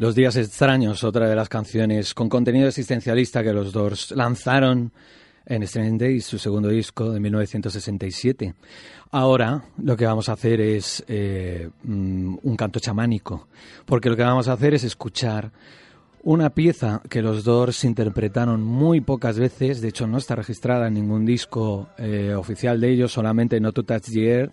Los 0.08 0.14
días 0.14 0.36
extraños, 0.36 1.04
otra 1.04 1.28
de 1.28 1.36
las 1.36 1.50
canciones 1.50 2.14
con 2.14 2.30
contenido 2.30 2.66
existencialista 2.66 3.42
que 3.42 3.52
los 3.52 3.74
Doors 3.74 4.12
lanzaron 4.12 4.90
en 5.44 5.62
Strange 5.64 5.98
Days, 5.98 6.24
su 6.24 6.38
segundo 6.38 6.70
disco 6.70 7.12
de 7.12 7.20
1967. 7.20 8.54
Ahora 9.10 9.64
lo 9.76 9.98
que 9.98 10.06
vamos 10.06 10.30
a 10.30 10.32
hacer 10.32 10.62
es 10.62 11.04
eh, 11.08 11.68
mm, 11.82 12.38
un 12.42 12.56
canto 12.56 12.80
chamánico, 12.80 13.48
porque 13.84 14.08
lo 14.08 14.16
que 14.16 14.22
vamos 14.22 14.48
a 14.48 14.54
hacer 14.54 14.72
es 14.72 14.84
escuchar 14.84 15.52
una 16.22 16.48
pieza 16.54 17.02
que 17.10 17.20
los 17.20 17.44
Doors 17.44 17.84
interpretaron 17.84 18.62
muy 18.62 19.02
pocas 19.02 19.38
veces, 19.38 19.82
de 19.82 19.88
hecho 19.88 20.06
no 20.06 20.16
está 20.16 20.34
registrada 20.36 20.88
en 20.88 20.94
ningún 20.94 21.26
disco 21.26 21.90
eh, 21.98 22.32
oficial 22.34 22.80
de 22.80 22.92
ellos, 22.92 23.12
solamente 23.12 23.60
No 23.60 23.72
To 23.72 23.82
Touch 23.82 24.04
the 24.04 24.26
Earth, 24.26 24.52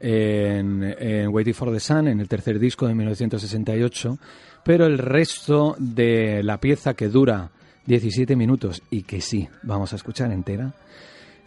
en, 0.00 0.82
en 0.98 1.28
Waiting 1.28 1.54
for 1.54 1.72
the 1.72 1.80
Sun, 1.80 2.08
en 2.08 2.20
el 2.20 2.28
tercer 2.28 2.58
disco 2.58 2.86
de 2.86 2.94
1968, 2.94 4.18
pero 4.64 4.86
el 4.86 4.98
resto 4.98 5.76
de 5.78 6.42
la 6.42 6.58
pieza 6.58 6.94
que 6.94 7.08
dura 7.08 7.50
17 7.86 8.34
minutos 8.36 8.82
y 8.90 9.02
que 9.02 9.20
sí, 9.20 9.48
vamos 9.62 9.92
a 9.92 9.96
escuchar 9.96 10.32
entera, 10.32 10.72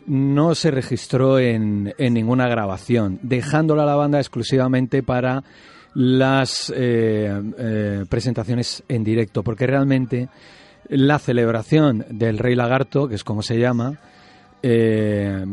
no 0.06 0.56
se 0.56 0.72
registró 0.72 1.40
en, 1.40 1.94
en 1.98 2.14
ninguna 2.14 2.48
grabación, 2.48 3.20
dejándola 3.24 3.84
a 3.84 3.88
la 3.88 3.96
banda 3.96 4.20
exclusivamente 4.20 5.04
para 5.04 5.44
las 5.94 6.72
eh, 6.76 7.42
eh, 7.58 8.06
presentaciones 8.08 8.84
en 8.88 9.04
directo, 9.04 9.44
porque 9.44 9.66
realmente 9.66 10.30
la 10.90 11.18
celebración 11.18 12.06
del 12.10 12.38
Rey 12.38 12.56
Lagarto, 12.56 13.08
que 13.08 13.16
es 13.16 13.24
como 13.24 13.42
se 13.42 13.58
llama, 13.58 14.00
eh, 14.62 15.44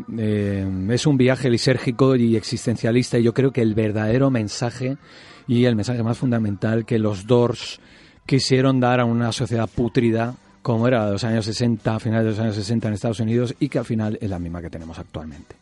es 0.91 1.07
un 1.07 1.17
viaje 1.17 1.49
lisérgico 1.49 2.15
y 2.15 2.37
existencialista 2.37 3.19
y 3.19 3.23
yo 3.23 3.33
creo 3.33 3.53
que 3.53 3.63
el 3.63 3.75
verdadero 3.75 4.31
mensaje 4.31 4.99
y 5.47 5.65
el 5.65 5.77
mensaje 5.77 6.03
más 6.03 6.19
fundamental 6.19 6.85
que 6.85 6.99
los 6.99 7.27
Doors 7.27 7.81
quisieron 8.27 8.81
dar 8.81 9.01
a 9.01 9.05
una 9.05 9.33
sociedad 9.33 9.69
putrida 9.69 10.35
como 10.63 10.89
era 10.89 11.05
de 11.07 11.13
los 11.13 11.25
años 11.25 11.45
60, 11.45 11.95
a 11.95 12.01
finales 12.01 12.25
de 12.25 12.31
los 12.31 12.41
años 12.41 12.55
60 12.55 12.89
en 12.89 12.95
Estados 12.95 13.21
Unidos 13.21 13.55
y 13.61 13.69
que 13.69 13.79
al 13.79 13.85
final 13.85 14.19
es 14.21 14.31
la 14.31 14.39
misma 14.39 14.63
que 14.63 14.71
tenemos 14.71 14.99
actualmente. 14.99 15.57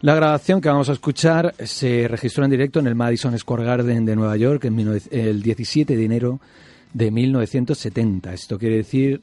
La 0.00 0.14
grabación 0.14 0.60
que 0.60 0.68
vamos 0.68 0.88
a 0.88 0.92
escuchar 0.92 1.54
se 1.64 2.06
registró 2.08 2.44
en 2.44 2.50
directo 2.50 2.80
en 2.80 2.86
el 2.86 2.94
Madison 2.94 3.36
Square 3.38 3.64
Garden 3.64 4.04
de 4.04 4.16
Nueva 4.16 4.36
York 4.36 4.64
en 4.64 5.00
el 5.10 5.42
17 5.42 5.96
de 5.96 6.04
enero 6.04 6.40
de 6.92 7.10
1970. 7.10 8.32
Esto 8.32 8.58
quiere 8.58 8.76
decir 8.76 9.22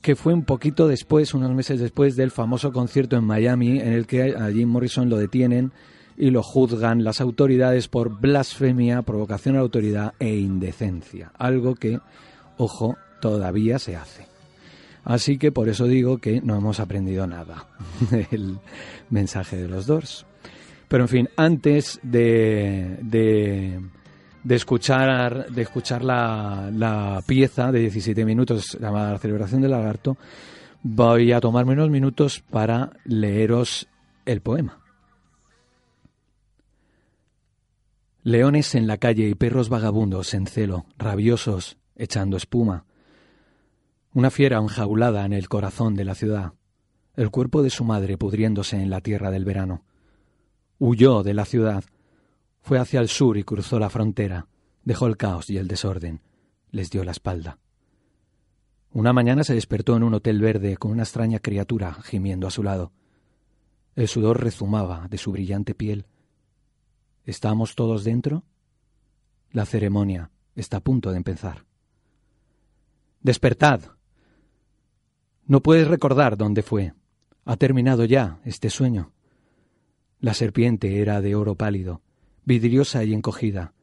que 0.00 0.16
fue 0.16 0.32
un 0.32 0.44
poquito 0.44 0.86
después, 0.86 1.34
unos 1.34 1.52
meses 1.52 1.80
después 1.80 2.16
del 2.16 2.30
famoso 2.30 2.72
concierto 2.72 3.16
en 3.16 3.24
Miami 3.24 3.80
en 3.80 3.92
el 3.92 4.06
que 4.06 4.34
a 4.34 4.50
Jim 4.50 4.68
Morrison 4.68 5.08
lo 5.08 5.16
detienen 5.16 5.72
y 6.16 6.30
lo 6.30 6.42
juzgan 6.42 7.04
las 7.04 7.20
autoridades 7.20 7.88
por 7.88 8.20
blasfemia, 8.20 9.02
provocación 9.02 9.54
a 9.54 9.58
la 9.58 9.62
autoridad 9.62 10.14
e 10.18 10.36
indecencia. 10.36 11.32
Algo 11.36 11.74
que, 11.74 12.00
ojo, 12.56 12.96
todavía 13.20 13.78
se 13.78 13.96
hace. 13.96 14.26
Así 15.04 15.38
que 15.38 15.52
por 15.52 15.68
eso 15.68 15.86
digo 15.86 16.18
que 16.18 16.40
no 16.40 16.56
hemos 16.56 16.80
aprendido 16.80 17.26
nada 17.26 17.66
del 18.30 18.58
mensaje 19.10 19.56
de 19.56 19.68
los 19.68 19.86
Doors. 19.86 20.26
Pero 20.88 21.04
en 21.04 21.08
fin, 21.08 21.28
antes 21.36 22.00
de, 22.02 22.98
de, 23.02 23.80
de 24.42 24.54
escuchar, 24.54 25.48
de 25.50 25.62
escuchar 25.62 26.02
la, 26.04 26.70
la, 26.72 27.22
pieza 27.26 27.70
de 27.72 27.80
17 27.80 28.24
minutos 28.24 28.78
llamada 28.80 29.12
La 29.12 29.18
celebración 29.18 29.60
del 29.60 29.72
lagarto, 29.72 30.16
voy 30.82 31.32
a 31.32 31.40
tomarme 31.40 31.72
unos 31.72 31.90
minutos 31.90 32.42
para 32.50 32.90
leeros 33.04 33.88
el 34.24 34.40
poema. 34.40 34.85
Leones 38.26 38.74
en 38.74 38.88
la 38.88 38.96
calle 38.96 39.28
y 39.28 39.36
perros 39.36 39.68
vagabundos 39.68 40.34
en 40.34 40.48
celo, 40.48 40.86
rabiosos, 40.98 41.78
echando 41.94 42.36
espuma 42.36 42.84
una 44.14 44.32
fiera 44.32 44.58
enjaulada 44.58 45.24
en 45.24 45.32
el 45.32 45.48
corazón 45.48 45.94
de 45.94 46.04
la 46.04 46.16
ciudad, 46.16 46.54
el 47.14 47.30
cuerpo 47.30 47.62
de 47.62 47.70
su 47.70 47.84
madre 47.84 48.18
pudriéndose 48.18 48.82
en 48.82 48.90
la 48.90 49.00
tierra 49.00 49.30
del 49.30 49.44
verano. 49.44 49.84
Huyó 50.80 51.22
de 51.22 51.34
la 51.34 51.44
ciudad, 51.44 51.84
fue 52.62 52.80
hacia 52.80 52.98
el 52.98 53.06
sur 53.06 53.36
y 53.36 53.44
cruzó 53.44 53.78
la 53.78 53.90
frontera, 53.90 54.48
dejó 54.82 55.06
el 55.06 55.16
caos 55.16 55.48
y 55.48 55.58
el 55.58 55.68
desorden, 55.68 56.20
les 56.72 56.90
dio 56.90 57.04
la 57.04 57.12
espalda. 57.12 57.60
Una 58.90 59.12
mañana 59.12 59.44
se 59.44 59.54
despertó 59.54 59.96
en 59.96 60.02
un 60.02 60.14
hotel 60.14 60.40
verde 60.40 60.76
con 60.78 60.90
una 60.90 61.04
extraña 61.04 61.38
criatura 61.38 61.96
gimiendo 62.02 62.48
a 62.48 62.50
su 62.50 62.64
lado. 62.64 62.90
El 63.94 64.08
sudor 64.08 64.42
rezumaba 64.42 65.06
de 65.08 65.18
su 65.18 65.30
brillante 65.30 65.76
piel. 65.76 66.06
¿Estamos 67.26 67.74
todos 67.74 68.04
dentro? 68.04 68.44
La 69.50 69.66
ceremonia 69.66 70.30
está 70.54 70.76
a 70.76 70.80
punto 70.80 71.10
de 71.10 71.16
empezar. 71.16 71.66
Despertad, 73.20 73.80
no 75.44 75.60
puedes 75.60 75.88
recordar 75.88 76.36
dónde 76.36 76.62
fue. 76.62 76.94
Ha 77.44 77.56
terminado 77.56 78.04
ya 78.04 78.40
este 78.44 78.70
sueño. 78.70 79.12
La 80.20 80.34
serpiente 80.34 81.00
era 81.00 81.20
de 81.20 81.34
oro 81.34 81.56
pálido, 81.56 82.00
vidriosa 82.44 83.02
y 83.02 83.12
encogida. 83.12 83.74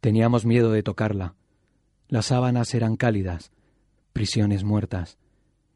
Teníamos 0.00 0.46
miedo 0.46 0.72
de 0.72 0.82
tocarla. 0.82 1.34
Las 2.08 2.26
sábanas 2.26 2.72
eran 2.72 2.96
cálidas, 2.96 3.52
prisiones 4.14 4.64
muertas, 4.64 5.18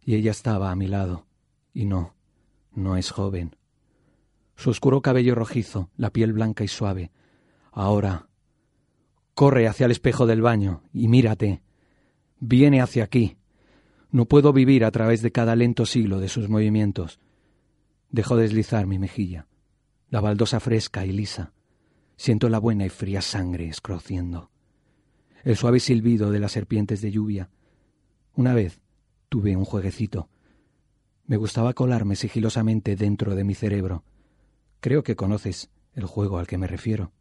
y 0.03 0.15
ella 0.15 0.31
estaba 0.31 0.71
a 0.71 0.77
mi 0.77 0.89
lado. 0.89 1.27
Y 1.75 1.85
no, 1.85 2.15
no 2.75 2.97
es 2.97 3.11
joven. 3.11 3.55
Su 4.57 4.71
oscuro 4.71 5.03
cabello 5.03 5.35
rojizo, 5.35 5.91
la 5.97 6.11
piel 6.11 6.33
blanca 6.33 6.65
y 6.65 6.69
suave. 6.69 7.11
Ahora, 7.73 8.29
corre 9.35 9.67
hacia 9.67 9.87
el 9.87 9.93
espejo 9.93 10.27
del 10.27 10.43
baño 10.43 10.83
y 10.93 11.09
mírate. 11.09 11.63
Viene 12.39 12.81
hacia 12.81 13.05
aquí. 13.05 13.37
No 14.11 14.27
puedo 14.27 14.53
vivir 14.53 14.85
a 14.85 14.91
través 14.91 15.23
de 15.23 15.33
cada 15.33 15.57
lento 15.57 15.87
siglo 15.87 16.21
de 16.21 16.29
sus 16.29 16.49
movimientos. 16.49 17.19
Dejo 18.11 18.37
deslizar 18.37 18.87
mi 18.87 18.99
mejilla, 18.99 19.47
la 20.11 20.21
baldosa 20.21 20.61
fresca 20.61 21.07
y 21.07 21.13
lisa. 21.13 21.53
Siento 22.17 22.51
la 22.51 22.59
buena 22.59 22.85
y 22.85 22.91
fría 22.91 23.23
sangre 23.23 23.69
escrociendo. 23.69 24.51
El 25.45 25.57
suave 25.57 25.81
silbido 25.81 26.31
de 26.31 26.39
las 26.39 26.53
serpientes 26.53 27.01
de 27.01 27.11
lluvia. 27.11 27.51
Una 28.35 28.55
vez 28.55 28.81
tuve 29.29 29.57
un 29.57 29.65
jueguecito. 29.65 30.29
Me 31.27 31.37
gustaba 31.37 31.73
colarme 31.73 32.15
sigilosamente 32.15 32.97
dentro 32.97 33.35
de 33.35 33.45
mi 33.45 33.55
cerebro. 33.55 34.05
Creo 34.83 35.05
que 35.05 35.15
conoces 35.15 35.71
el 35.95 36.07
juego 36.07 36.41
al 36.41 36.49
que 36.49 36.59
me 36.59 36.67
refiero. 36.67 37.13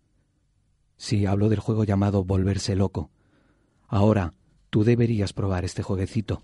Sí, 0.98 1.28
hablo 1.28 1.48
del 1.48 1.60
juego 1.60 1.84
llamado 1.84 2.24
Volverse 2.24 2.76
Loco. 2.76 3.12
Ahora, 3.88 4.34
tú 4.72 4.84
deberías 4.84 5.32
probar 5.32 5.64
este 5.64 5.84
jueguecito. 5.84 6.42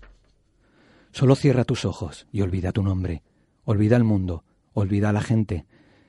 Solo 1.10 1.34
cierra 1.34 1.64
tus 1.64 1.84
ojos 1.84 2.28
y 2.30 2.42
olvida 2.42 2.70
tu 2.70 2.84
nombre, 2.84 3.24
olvida 3.64 3.96
el 3.96 4.04
mundo, 4.04 4.44
olvida 4.74 5.08
a 5.08 5.12
la 5.12 5.20
gente, 5.20 5.66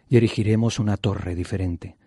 y 0.07 0.17
erigiremos 0.17 0.77
una 0.77 0.95
torre 0.95 1.33
diferente. 1.33 1.97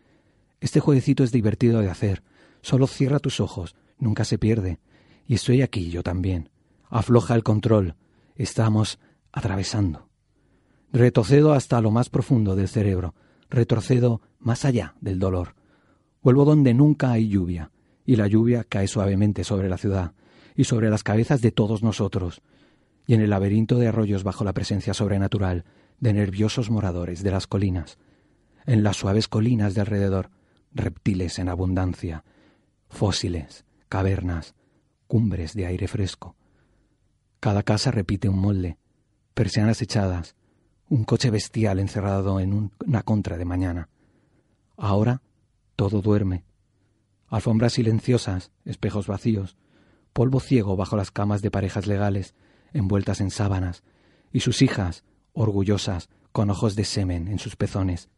Este 0.60 0.78
jueguecito 0.78 1.24
es 1.24 1.32
divertido 1.32 1.80
de 1.80 1.90
hacer. 1.90 2.22
Solo 2.60 2.86
cierra 2.86 3.18
tus 3.18 3.40
ojos, 3.40 3.74
nunca 3.98 4.24
se 4.24 4.38
pierde. 4.38 4.78
Y 5.26 5.34
estoy 5.34 5.62
aquí 5.62 5.90
yo 5.90 6.04
también. 6.04 6.50
Afloja 6.88 7.34
el 7.34 7.42
control. 7.42 7.96
Estamos 8.36 9.00
atravesando. 9.32 10.11
Retrocedo 10.92 11.54
hasta 11.54 11.80
lo 11.80 11.90
más 11.90 12.10
profundo 12.10 12.54
del 12.54 12.68
cerebro. 12.68 13.14
Retrocedo 13.48 14.20
más 14.38 14.66
allá 14.66 14.94
del 15.00 15.18
dolor. 15.18 15.54
Vuelvo 16.22 16.44
donde 16.44 16.74
nunca 16.74 17.12
hay 17.12 17.28
lluvia, 17.28 17.70
y 18.04 18.16
la 18.16 18.26
lluvia 18.26 18.64
cae 18.64 18.86
suavemente 18.86 19.42
sobre 19.42 19.70
la 19.70 19.78
ciudad 19.78 20.12
y 20.54 20.64
sobre 20.64 20.90
las 20.90 21.02
cabezas 21.02 21.40
de 21.40 21.50
todos 21.50 21.82
nosotros, 21.82 22.42
y 23.06 23.14
en 23.14 23.22
el 23.22 23.30
laberinto 23.30 23.78
de 23.78 23.88
arroyos 23.88 24.22
bajo 24.22 24.44
la 24.44 24.52
presencia 24.52 24.92
sobrenatural 24.92 25.64
de 25.98 26.12
nerviosos 26.12 26.70
moradores 26.70 27.22
de 27.22 27.30
las 27.30 27.46
colinas, 27.46 27.98
en 28.66 28.82
las 28.82 28.98
suaves 28.98 29.28
colinas 29.28 29.74
de 29.74 29.80
alrededor, 29.80 30.30
reptiles 30.72 31.38
en 31.38 31.48
abundancia, 31.48 32.24
fósiles, 32.88 33.64
cavernas, 33.88 34.54
cumbres 35.06 35.54
de 35.54 35.64
aire 35.66 35.88
fresco. 35.88 36.36
Cada 37.40 37.62
casa 37.62 37.90
repite 37.90 38.28
un 38.28 38.38
molde, 38.38 38.76
persianas 39.32 39.80
echadas, 39.80 40.36
un 40.92 41.04
coche 41.04 41.30
bestial 41.30 41.78
encerrado 41.78 42.38
en 42.38 42.70
una 42.86 43.02
contra 43.02 43.38
de 43.38 43.46
mañana. 43.46 43.88
Ahora 44.76 45.22
todo 45.74 46.02
duerme. 46.02 46.44
Alfombras 47.28 47.72
silenciosas, 47.72 48.50
espejos 48.66 49.06
vacíos, 49.06 49.56
polvo 50.12 50.38
ciego 50.38 50.76
bajo 50.76 50.94
las 50.98 51.10
camas 51.10 51.40
de 51.40 51.50
parejas 51.50 51.86
legales, 51.86 52.34
envueltas 52.74 53.22
en 53.22 53.30
sábanas, 53.30 53.84
y 54.34 54.40
sus 54.40 54.60
hijas, 54.60 55.02
orgullosas, 55.32 56.10
con 56.30 56.50
ojos 56.50 56.76
de 56.76 56.84
semen 56.84 57.26
en 57.28 57.38
sus 57.38 57.56
pezones. 57.56 58.10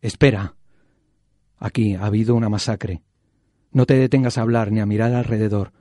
Espera. 0.00 0.54
Aquí 1.58 1.96
ha 1.96 2.06
habido 2.06 2.34
una 2.34 2.48
masacre. 2.48 3.02
No 3.72 3.84
te 3.84 3.96
detengas 3.96 4.38
a 4.38 4.40
hablar 4.40 4.72
ni 4.72 4.80
a 4.80 4.86
mirar 4.86 5.12
alrededor. 5.12 5.74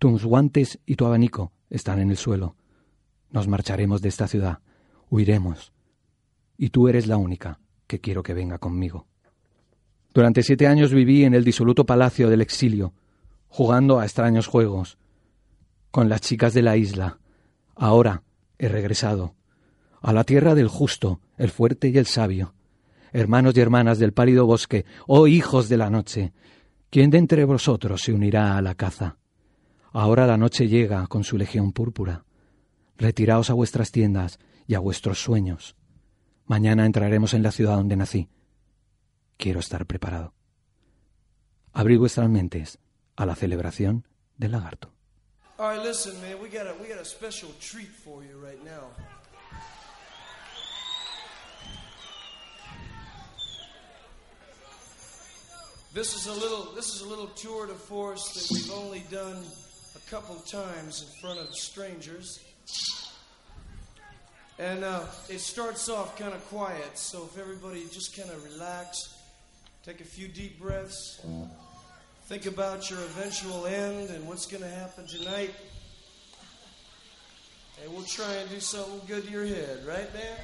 Tus 0.00 0.24
guantes 0.24 0.80
y 0.86 0.96
tu 0.96 1.06
abanico 1.06 1.52
están 1.70 2.00
en 2.00 2.10
el 2.10 2.16
suelo. 2.16 2.56
Nos 3.30 3.46
marcharemos 3.46 4.02
de 4.02 4.08
esta 4.08 4.26
ciudad. 4.26 4.58
Huiremos. 5.10 5.72
Y 6.56 6.70
tú 6.70 6.88
eres 6.88 7.06
la 7.06 7.16
única 7.16 7.60
que 7.86 8.00
quiero 8.00 8.22
que 8.22 8.34
venga 8.34 8.58
conmigo. 8.58 9.06
Durante 10.12 10.42
siete 10.42 10.66
años 10.66 10.92
viví 10.92 11.24
en 11.24 11.34
el 11.34 11.44
disoluto 11.44 11.84
palacio 11.84 12.30
del 12.30 12.40
exilio, 12.40 12.94
jugando 13.48 13.98
a 13.98 14.04
extraños 14.04 14.46
juegos, 14.46 14.98
con 15.90 16.08
las 16.08 16.20
chicas 16.20 16.54
de 16.54 16.62
la 16.62 16.76
isla. 16.76 17.18
Ahora 17.74 18.22
he 18.58 18.68
regresado 18.68 19.34
a 20.00 20.12
la 20.12 20.24
tierra 20.24 20.54
del 20.54 20.68
justo, 20.68 21.20
el 21.38 21.50
fuerte 21.50 21.88
y 21.88 21.98
el 21.98 22.06
sabio. 22.06 22.54
Hermanos 23.12 23.56
y 23.56 23.60
hermanas 23.60 23.98
del 23.98 24.12
pálido 24.12 24.44
bosque, 24.44 24.84
oh 25.06 25.26
hijos 25.26 25.68
de 25.68 25.76
la 25.76 25.88
noche, 25.88 26.32
¿quién 26.90 27.10
de 27.10 27.18
entre 27.18 27.44
vosotros 27.44 28.02
se 28.02 28.12
unirá 28.12 28.56
a 28.56 28.62
la 28.62 28.74
caza? 28.74 29.16
Ahora 29.92 30.26
la 30.26 30.36
noche 30.36 30.68
llega 30.68 31.06
con 31.06 31.24
su 31.24 31.38
legión 31.38 31.72
púrpura. 31.72 32.24
Retiraos 32.98 33.50
a 33.50 33.54
vuestras 33.54 33.92
tiendas 33.92 34.38
y 34.66 34.74
a 34.74 34.78
vuestros 34.78 35.22
sueños. 35.22 35.76
Mañana 36.46 36.86
entraremos 36.86 37.34
en 37.34 37.42
la 37.42 37.52
ciudad 37.52 37.76
donde 37.76 37.96
nací. 37.96 38.28
quiero 39.36 39.60
estar 39.60 39.86
preparado. 39.86 40.34
Abrid 41.72 41.98
vuestras 41.98 42.28
mentes 42.28 42.78
a 43.16 43.26
la 43.26 43.34
celebración 43.34 44.06
del 44.36 44.52
lagarto. 44.52 44.90
All 45.58 45.76
right, 45.76 45.84
listen, 45.84 46.20
man. 46.20 46.40
We 46.40 46.48
treat 47.60 47.88
for 47.88 48.24
you 48.24 48.38
right 48.42 48.62
now. 48.64 48.88
This 55.92 56.16
is 56.16 56.26
a 56.26 56.32
little 56.32 56.72
this 56.74 56.88
is 56.88 57.02
a 57.02 57.08
little 57.08 57.28
tour 57.36 57.68
de 57.68 57.74
force 57.74 58.32
that 58.34 58.50
we've 58.52 58.72
only 58.72 59.04
done 59.12 59.44
a 59.94 60.10
couple 60.10 60.34
times 60.36 61.02
in 61.02 61.20
front 61.20 61.38
of 61.38 61.54
strangers. 61.54 62.40
And 64.58 64.84
uh, 64.84 65.06
it 65.28 65.40
starts 65.40 65.88
off 65.88 66.16
kind 66.16 66.32
of 66.32 66.44
quiet, 66.48 66.96
so 66.96 67.24
if 67.24 67.38
everybody 67.38 67.84
just 67.90 68.16
kind 68.16 68.30
of 68.30 68.44
relax, 68.44 69.12
take 69.84 70.00
a 70.00 70.04
few 70.04 70.28
deep 70.28 70.60
breaths, 70.60 71.20
think 72.26 72.46
about 72.46 72.88
your 72.88 73.00
eventual 73.00 73.66
end 73.66 74.10
and 74.10 74.28
what's 74.28 74.46
going 74.46 74.62
to 74.62 74.68
happen 74.68 75.08
tonight. 75.08 75.52
And 77.82 77.92
we'll 77.92 78.04
try 78.04 78.32
and 78.34 78.48
do 78.48 78.60
something 78.60 79.00
good 79.08 79.24
to 79.24 79.30
your 79.30 79.44
head, 79.44 79.84
right, 79.86 80.14
man? 80.14 80.38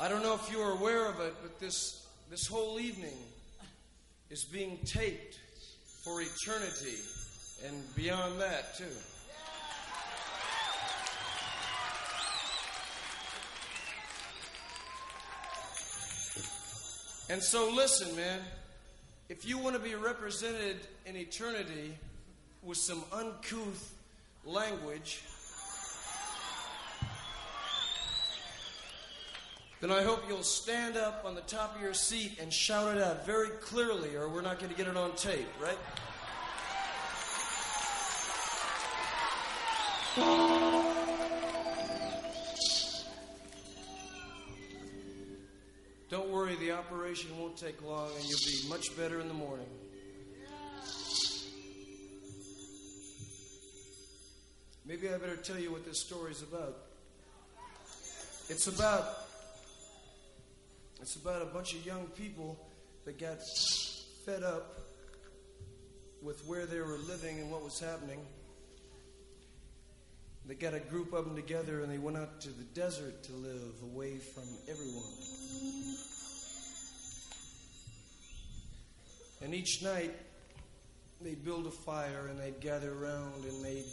I 0.00 0.08
don't 0.08 0.24
know 0.24 0.34
if 0.34 0.50
you 0.50 0.60
are 0.60 0.72
aware 0.72 1.06
of 1.08 1.20
it, 1.20 1.34
but 1.40 1.60
this, 1.60 2.04
this 2.30 2.48
whole 2.48 2.80
evening 2.80 3.16
is 4.30 4.44
being 4.44 4.78
taped 4.84 5.38
for 6.02 6.20
eternity 6.20 6.98
and 7.64 7.82
beyond 7.94 8.40
that, 8.40 8.76
too. 8.76 8.84
And 17.30 17.42
so, 17.42 17.70
listen, 17.70 18.16
man, 18.16 18.40
if 19.28 19.46
you 19.46 19.58
want 19.58 19.76
to 19.76 19.82
be 19.82 19.94
represented 19.94 20.78
in 21.04 21.14
eternity 21.14 21.94
with 22.62 22.78
some 22.78 23.04
uncouth 23.12 23.94
language, 24.46 25.22
then 29.82 29.92
I 29.92 30.02
hope 30.02 30.24
you'll 30.26 30.42
stand 30.42 30.96
up 30.96 31.22
on 31.26 31.34
the 31.34 31.42
top 31.42 31.76
of 31.76 31.82
your 31.82 31.92
seat 31.92 32.38
and 32.40 32.50
shout 32.50 32.96
it 32.96 33.02
out 33.02 33.26
very 33.26 33.50
clearly, 33.60 34.16
or 34.16 34.30
we're 34.30 34.40
not 34.40 34.58
going 34.58 34.70
to 34.72 34.76
get 34.76 34.88
it 34.88 34.96
on 34.96 35.14
tape, 35.14 35.46
right? 35.60 35.78
Operation 46.88 47.28
won't 47.38 47.56
take 47.56 47.82
long 47.84 48.08
and 48.16 48.24
you'll 48.24 48.38
be 48.38 48.66
much 48.66 48.96
better 48.96 49.20
in 49.20 49.28
the 49.28 49.34
morning. 49.34 49.66
Maybe 54.86 55.06
I 55.10 55.18
better 55.18 55.36
tell 55.36 55.58
you 55.58 55.70
what 55.70 55.84
this 55.84 56.00
story's 56.00 56.42
about. 56.42 56.76
It's 58.48 58.68
about 58.68 59.04
it's 61.02 61.16
about 61.16 61.42
a 61.42 61.46
bunch 61.46 61.74
of 61.74 61.84
young 61.84 62.06
people 62.16 62.58
that 63.04 63.18
got 63.18 63.36
fed 64.24 64.42
up 64.42 64.78
with 66.22 66.42
where 66.46 66.64
they 66.64 66.80
were 66.80 66.98
living 67.06 67.38
and 67.38 67.50
what 67.50 67.62
was 67.62 67.78
happening. 67.78 68.20
They 70.46 70.54
got 70.54 70.72
a 70.72 70.80
group 70.80 71.12
of 71.12 71.26
them 71.26 71.36
together 71.36 71.82
and 71.82 71.92
they 71.92 71.98
went 71.98 72.16
out 72.16 72.40
to 72.40 72.48
the 72.48 72.64
desert 72.64 73.22
to 73.24 73.32
live 73.32 73.74
away 73.92 74.16
from 74.16 74.44
everyone. 74.66 75.77
And 79.48 79.54
each 79.54 79.82
night 79.82 80.14
they'd 81.22 81.42
build 81.42 81.66
a 81.66 81.70
fire 81.70 82.26
and 82.28 82.38
they'd 82.38 82.60
gather 82.60 82.92
around 82.92 83.44
and 83.44 83.64
they'd 83.64 83.86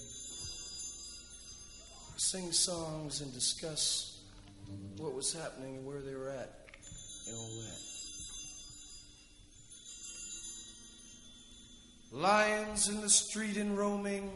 sing 2.17 2.51
songs 2.51 3.21
and 3.21 3.33
discuss 3.33 4.19
what 4.97 5.13
was 5.13 5.31
happening 5.31 5.77
and 5.77 5.85
where 5.85 6.01
they 6.01 6.13
were 6.13 6.27
at 6.27 6.67
and 7.29 7.37
all 7.37 7.49
that. 7.61 7.79
Lions 12.11 12.89
in 12.89 12.99
the 12.99 13.09
street 13.09 13.55
and 13.55 13.77
roaming, 13.77 14.29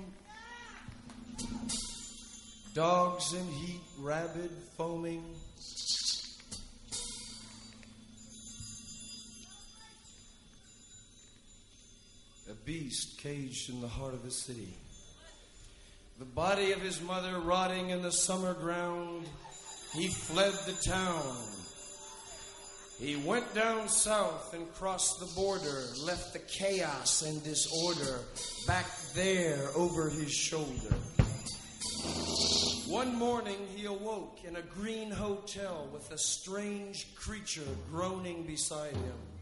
dogs 2.73 3.33
in 3.33 3.45
heat, 3.45 3.81
rabid, 3.99 4.51
foaming. 4.77 5.35
Beast 12.69 13.17
caged 13.17 13.71
in 13.71 13.81
the 13.81 13.87
heart 13.87 14.13
of 14.13 14.23
the 14.23 14.29
city. 14.29 14.77
The 16.19 16.25
body 16.25 16.71
of 16.71 16.79
his 16.79 17.01
mother 17.01 17.39
rotting 17.39 17.89
in 17.89 18.03
the 18.03 18.11
summer 18.11 18.53
ground, 18.53 19.25
he 19.95 20.07
fled 20.07 20.53
the 20.67 20.77
town. 20.87 21.35
He 22.99 23.15
went 23.15 23.55
down 23.55 23.89
south 23.89 24.53
and 24.53 24.71
crossed 24.75 25.19
the 25.19 25.25
border, 25.35 25.81
left 26.05 26.33
the 26.33 26.39
chaos 26.47 27.23
and 27.23 27.43
disorder 27.43 28.19
back 28.67 28.85
there 29.15 29.69
over 29.75 30.11
his 30.11 30.31
shoulder. 30.31 30.93
One 32.87 33.15
morning 33.15 33.67
he 33.75 33.85
awoke 33.85 34.41
in 34.47 34.57
a 34.57 34.61
green 34.61 35.09
hotel 35.09 35.89
with 35.91 36.11
a 36.11 36.19
strange 36.19 37.15
creature 37.15 37.75
groaning 37.89 38.43
beside 38.43 38.93
him. 38.93 39.38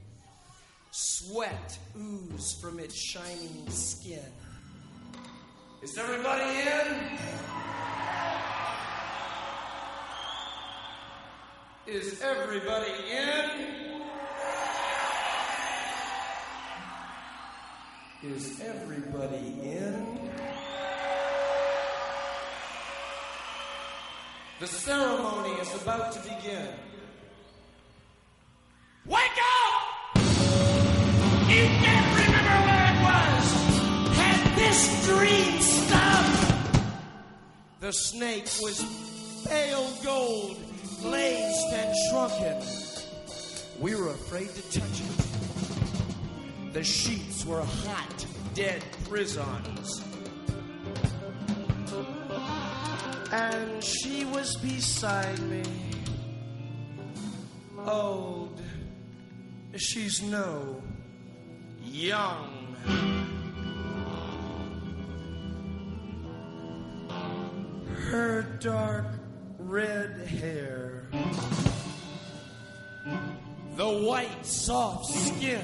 Sweat 0.99 1.77
oozed 1.95 2.59
from 2.59 2.79
its 2.79 2.95
shining 2.95 3.69
skin. 3.69 4.31
Is 5.83 5.95
everybody 5.95 6.43
in? 6.43 7.19
Is 11.85 12.19
everybody 12.19 12.91
in? 13.11 14.01
Is 18.31 18.59
everybody 18.59 19.53
in? 19.61 20.31
The 24.59 24.65
ceremony 24.65 25.61
is 25.61 25.79
about 25.79 26.11
to 26.13 26.19
begin. 26.21 26.86
The 37.87 37.93
snake 37.93 38.49
was 38.61 38.83
pale 39.47 39.89
gold, 40.03 40.57
glazed 41.01 41.73
and 41.73 41.95
shrunken. 42.09 42.61
We 43.79 43.95
were 43.95 44.09
afraid 44.09 44.49
to 44.49 44.61
touch 44.77 44.99
it. 44.99 46.73
The 46.73 46.83
sheets 46.83 47.45
were 47.45 47.63
hot, 47.63 48.25
dead 48.53 48.83
prisons. 49.07 50.03
And 53.31 53.81
she 53.81 54.25
was 54.25 54.57
beside 54.57 55.39
me, 55.43 55.63
old. 57.85 58.61
She's 59.77 60.21
no 60.21 60.81
young. 61.85 63.16
Dark 68.59 69.05
red 69.59 70.27
hair, 70.27 71.07
the 73.75 73.87
white 73.87 74.45
soft 74.45 75.05
skin. 75.05 75.61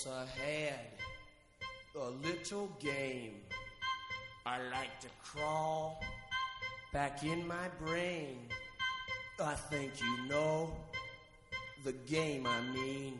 Once 0.00 0.16
I 0.16 0.42
had 0.42 0.80
a 1.94 2.10
little 2.26 2.68
game. 2.78 3.34
I 4.46 4.58
like 4.70 4.98
to 5.00 5.08
crawl 5.22 6.02
back 6.92 7.22
in 7.22 7.46
my 7.46 7.68
brain. 7.84 8.48
I 9.42 9.54
think 9.54 10.00
you 10.00 10.28
know 10.28 10.70
the 11.84 11.92
game 11.92 12.46
I 12.46 12.60
mean. 12.74 13.18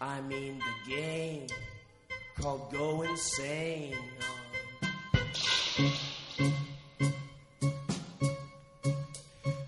I 0.00 0.20
mean 0.20 0.60
the 0.60 0.90
game 0.94 1.46
called 2.40 2.72
Go 2.72 3.02
Insane. 3.02 3.96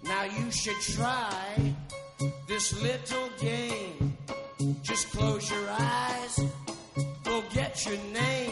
Now 0.04 0.24
you 0.24 0.50
should 0.52 0.80
try 0.80 1.74
this 2.46 2.80
little 2.80 3.28
game. 3.40 4.15
Just 4.82 5.10
close 5.10 5.50
your 5.50 5.68
eyes, 5.70 6.40
forget 7.22 7.86
your 7.86 7.98
name, 8.12 8.45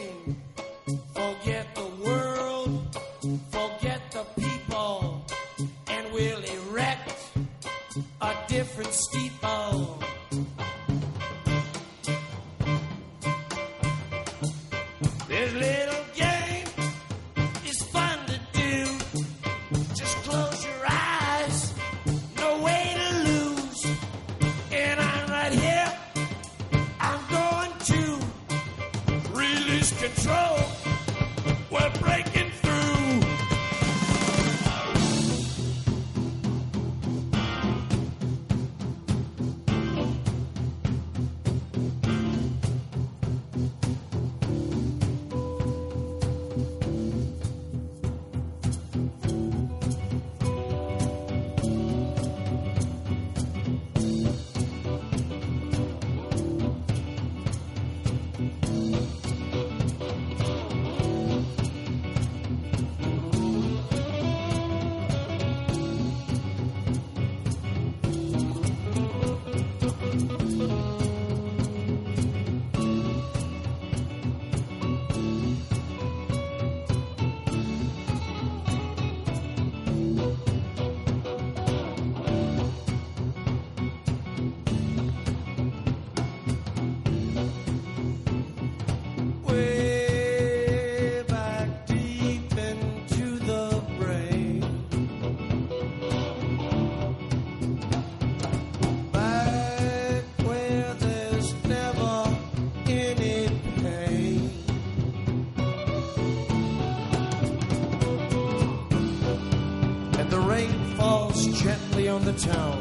town 112.38 112.81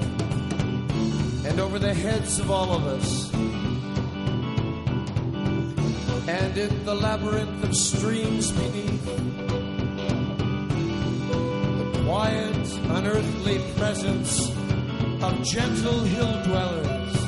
and 1.46 1.60
over 1.60 1.78
the 1.78 1.94
heads 1.94 2.40
of 2.40 2.50
all 2.50 2.72
of 2.74 2.86
us. 2.88 3.34
And 6.28 6.58
in 6.58 6.86
the 6.86 6.96
labyrinth 6.96 7.64
of 7.64 7.76
streams 7.76 8.52
beneath, 8.52 9.06
the 11.92 12.04
quiet, 12.06 12.78
unearthly 12.90 13.62
presence 13.78 14.50
of 15.22 15.44
gentle 15.44 16.00
hill 16.02 16.44
dwellers 16.44 17.26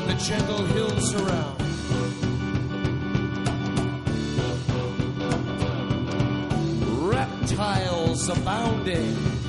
in 0.00 0.06
the 0.08 0.14
gentle 0.22 0.64
hills 0.66 1.14
around. 1.14 1.60
Reptiles 7.08 8.28
abounding, 8.28 9.39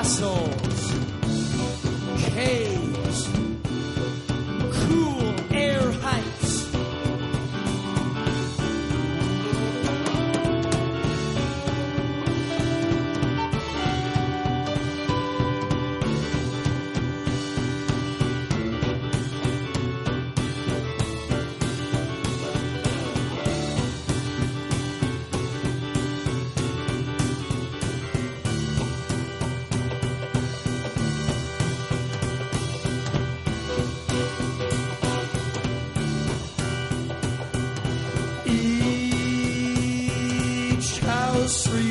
passam. 0.00 0.69
sweet. 41.50 41.89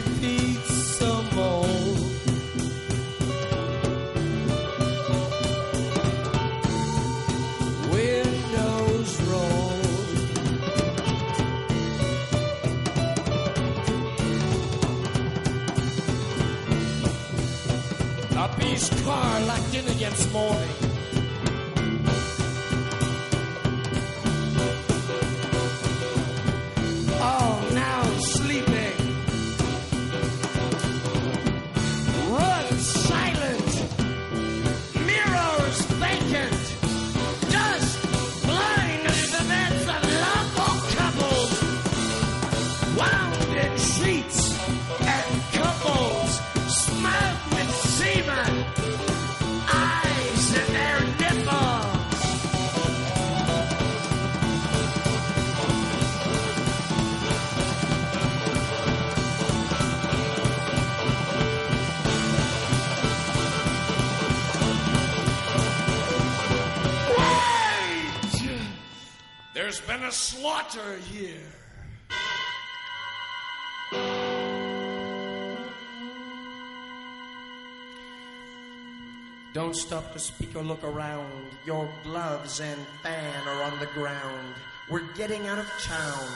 don't 79.69 79.75
stop 79.75 80.11
to 80.13 80.17
speak 80.17 80.55
or 80.55 80.63
look 80.63 80.83
around. 80.83 81.29
Your 81.63 81.87
gloves 82.03 82.59
and 82.59 82.79
fan 83.03 83.47
are 83.47 83.61
on 83.61 83.77
the 83.77 83.85
ground. 83.93 84.55
We're 84.89 85.13
getting 85.13 85.45
out 85.45 85.59
of 85.59 85.67
town. 85.83 86.27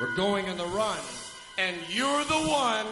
We're 0.00 0.14
going 0.14 0.48
on 0.48 0.56
the 0.56 0.66
run. 0.66 1.00
And 1.58 1.76
you're 1.88 2.24
the 2.26 2.46
one 2.48 2.86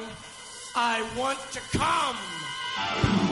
I 0.74 1.08
want 1.16 1.38
to 1.52 1.60
come. 1.78 3.27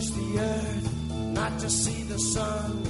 search 0.00 0.14
the 0.14 0.38
earth, 0.38 1.08
not 1.10 1.58
to 1.58 1.68
see 1.68 2.02
the 2.04 2.18
sun. 2.18 2.82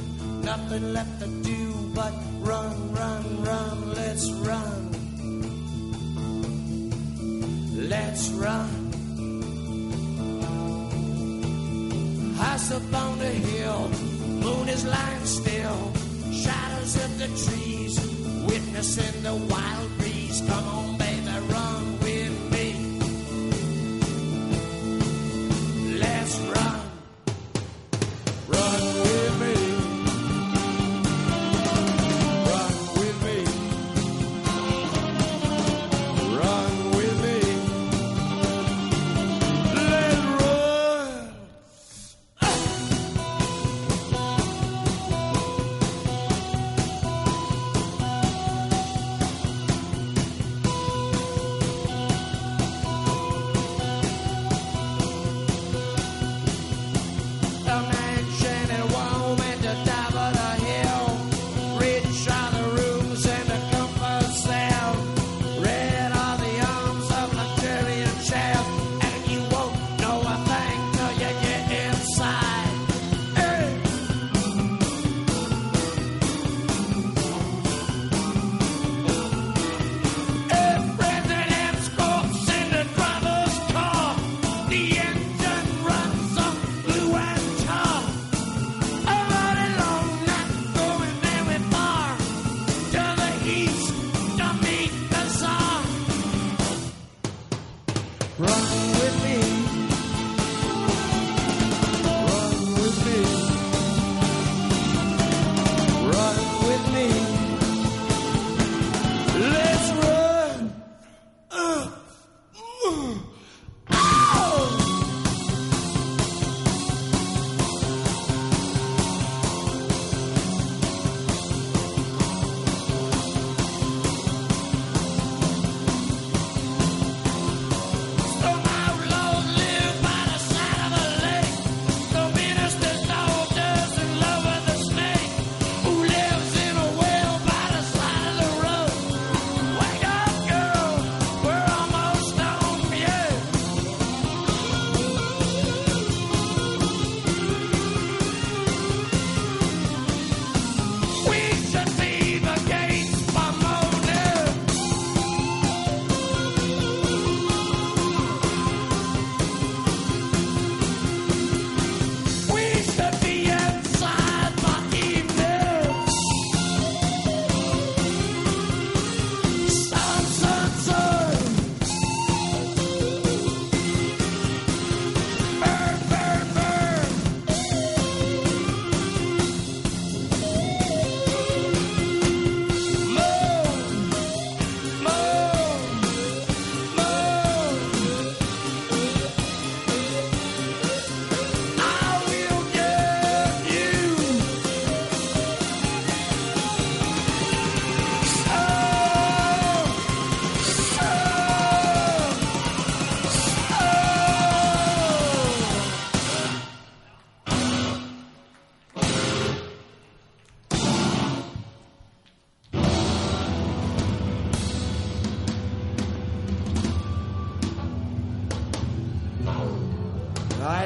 Nothing 0.43 0.93
left 0.93 1.21
to 1.21 1.29
do 1.43 1.73
but 1.95 2.13
run, 2.41 2.93
run, 2.93 3.43
run. 3.43 3.95
Let's 3.95 4.31
run. 4.49 4.81
Let's 7.89 8.29
run. 8.31 8.71
House 12.37 12.71
up 12.73 12.95
on 12.95 13.19
the 13.19 13.35
hill, 13.49 13.89
moon 14.45 14.69
is 14.69 14.85
lying 14.85 15.25
still. 15.25 15.93
Shadows 16.33 16.95
of 17.05 17.11
the 17.19 17.29
trees, 17.45 17.95
witnessing 18.47 19.23
the 19.23 19.35
wild. 19.53 20.02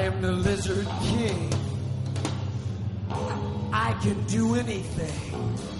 am 0.07 0.21
the 0.21 0.31
Lizard 0.31 0.87
King. 1.01 1.51
I 3.73 3.91
can 4.01 4.23
do 4.25 4.55
anything. 4.55 5.76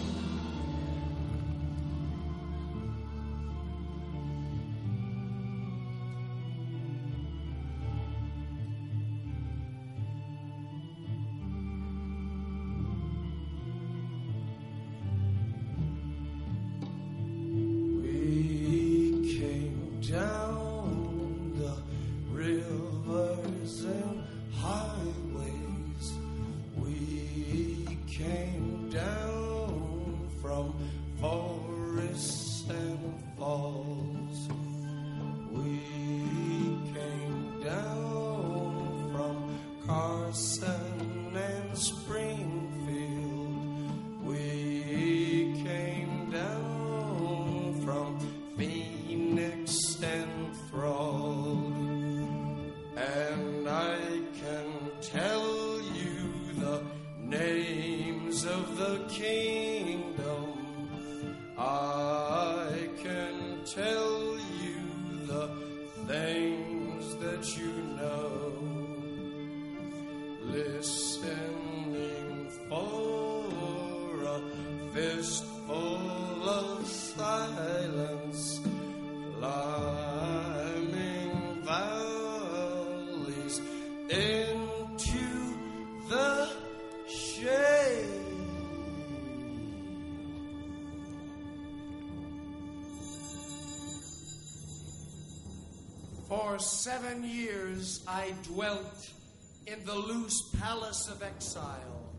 The 99.88 99.96
loose 99.96 100.42
palace 100.60 101.08
of 101.08 101.24
exile, 101.24 102.12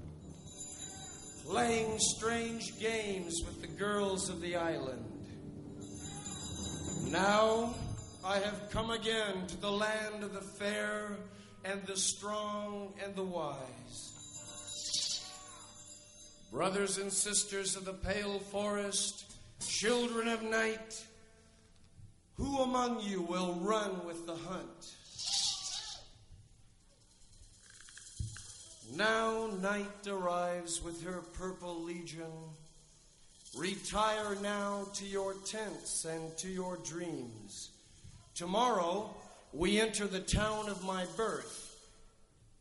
playing 1.45 1.99
strange 1.99 2.81
games 2.81 3.43
with 3.45 3.61
the 3.61 3.67
girls 3.67 4.31
of 4.31 4.41
the 4.41 4.57
island. 4.57 5.05
Now 7.11 7.75
I 8.25 8.39
have 8.39 8.71
come 8.71 8.91
again 8.91 9.47
to 9.49 9.61
the 9.61 9.71
land 9.71 10.25
of 10.25 10.33
the 10.33 10.41
fair 10.41 11.19
and 11.63 11.85
the 11.85 11.99
strong 11.99 12.95
and 13.05 13.15
the 13.15 13.25
wise. 13.25 14.15
Brothers 16.51 16.97
and 16.97 17.13
sisters 17.13 17.77
of 17.77 17.85
the 17.85 17.93
pale 17.93 18.39
forest, 18.39 19.31
children 19.61 20.29
of 20.29 20.43
night, 20.43 21.05
who 22.39 22.63
among 22.63 23.01
you 23.01 23.21
will 23.21 23.59
run 23.61 24.07
with 24.07 24.25
the 24.25 24.37
hunt? 24.37 24.95
Now 28.97 29.49
night 29.61 30.07
arrives 30.07 30.83
with 30.83 31.05
her 31.05 31.21
purple 31.39 31.85
legion. 31.85 32.33
Retire 33.57 34.37
now 34.43 34.87
to 34.95 35.05
your 35.05 35.35
tents 35.45 36.05
and 36.05 36.37
to 36.39 36.49
your 36.49 36.79
dreams. 36.85 37.71
Tomorrow 38.35 39.11
we 39.53 39.81
enter 39.81 40.07
the 40.07 40.21
town 40.21 40.69
of 40.69 40.85
my 40.85 41.05
birth. 41.17 41.77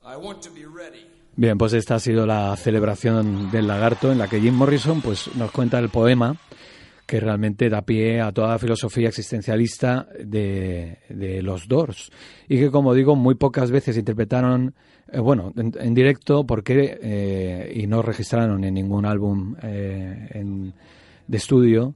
I 0.05 0.17
want 0.17 0.41
to 0.43 0.49
be 0.49 0.65
ready. 0.65 1.05
Bien, 1.35 1.57
pues 1.57 1.73
esta 1.73 1.95
ha 1.95 1.99
sido 1.99 2.25
la 2.25 2.55
celebración 2.55 3.51
del 3.51 3.67
lagarto 3.67 4.11
en 4.11 4.17
la 4.17 4.27
que 4.27 4.41
Jim 4.41 4.55
Morrison 4.55 5.01
pues, 5.01 5.35
nos 5.35 5.51
cuenta 5.51 5.77
el 5.77 5.89
poema 5.89 6.35
que 7.07 7.21
realmente 7.21 7.69
da 7.69 7.83
pie 7.83 8.19
a 8.19 8.33
toda 8.33 8.49
la 8.49 8.59
filosofía 8.59 9.07
existencialista 9.07 10.09
de, 10.23 10.99
de 11.07 11.41
los 11.41 11.67
Doors. 11.67 12.11
Y 12.49 12.59
que, 12.59 12.69
como 12.69 12.93
digo, 12.93 13.15
muy 13.15 13.35
pocas 13.35 13.71
veces 13.71 13.97
interpretaron, 13.97 14.75
eh, 15.09 15.19
bueno, 15.19 15.53
en, 15.55 15.93
directo 15.93 16.45
porque 16.45 16.99
eh, 17.01 17.71
y 17.73 17.87
no 17.87 18.01
registraron 18.01 18.61
en 18.65 18.73
ningún 18.73 19.05
álbum 19.05 19.55
eh, 19.63 20.27
en, 20.33 20.73
de 21.27 21.37
estudio 21.37 21.95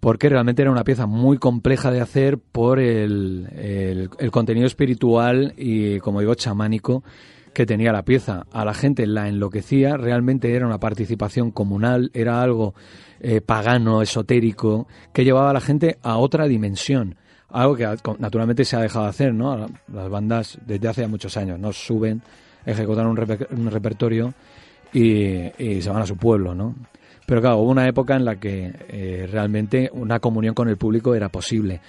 porque 0.00 0.28
realmente 0.28 0.62
era 0.62 0.72
una 0.72 0.82
pieza 0.82 1.06
muy 1.06 1.38
compleja 1.38 1.92
de 1.92 2.00
hacer 2.00 2.36
por 2.36 2.80
el, 2.80 4.08
el 4.18 4.30
contenido 4.32 4.66
espiritual 4.66 5.54
y, 5.56 6.00
como 6.00 6.18
digo, 6.18 6.34
chamánico 6.34 7.04
que 7.52 7.66
tenía 7.66 7.92
la 7.92 8.04
pieza. 8.04 8.46
A 8.52 8.64
la 8.64 8.74
gente 8.74 9.06
la 9.06 9.28
enloquecía, 9.28 9.96
realmente 9.96 10.54
era 10.54 10.66
una 10.66 10.78
participación 10.78 11.50
comunal, 11.50 12.10
era 12.14 12.42
algo 12.42 12.74
eh, 13.20 13.40
pagano, 13.40 14.02
esotérico, 14.02 14.86
que 15.12 15.24
llevaba 15.24 15.50
a 15.50 15.54
la 15.54 15.60
gente 15.60 15.98
a 16.02 16.16
otra 16.16 16.46
dimensión. 16.46 17.16
Algo 17.50 17.76
que 17.76 17.86
naturalmente 18.18 18.64
se 18.64 18.76
ha 18.76 18.80
dejado 18.80 19.04
de 19.04 19.10
hacer, 19.10 19.34
¿no? 19.34 19.68
Las 19.92 20.08
bandas 20.08 20.58
desde 20.66 20.88
hace 20.88 21.06
muchos 21.06 21.36
años, 21.36 21.58
¿no? 21.58 21.72
Suben, 21.72 22.22
ejecutan 22.64 23.06
un, 23.06 23.16
reper 23.16 23.48
un 23.50 23.70
repertorio 23.70 24.32
y, 24.92 25.50
y, 25.62 25.82
se 25.82 25.90
van 25.90 26.02
a 26.02 26.06
su 26.06 26.16
pueblo, 26.16 26.54
¿no? 26.54 26.74
Pero 27.26 27.40
claro, 27.40 27.58
hubo 27.58 27.70
una 27.70 27.86
época 27.86 28.16
en 28.16 28.24
la 28.24 28.36
que 28.36 28.72
eh, 28.88 29.28
realmente 29.30 29.90
una 29.92 30.18
comunión 30.18 30.54
con 30.54 30.68
el 30.68 30.76
público 30.76 31.14
era 31.14 31.28
posible. 31.28 31.80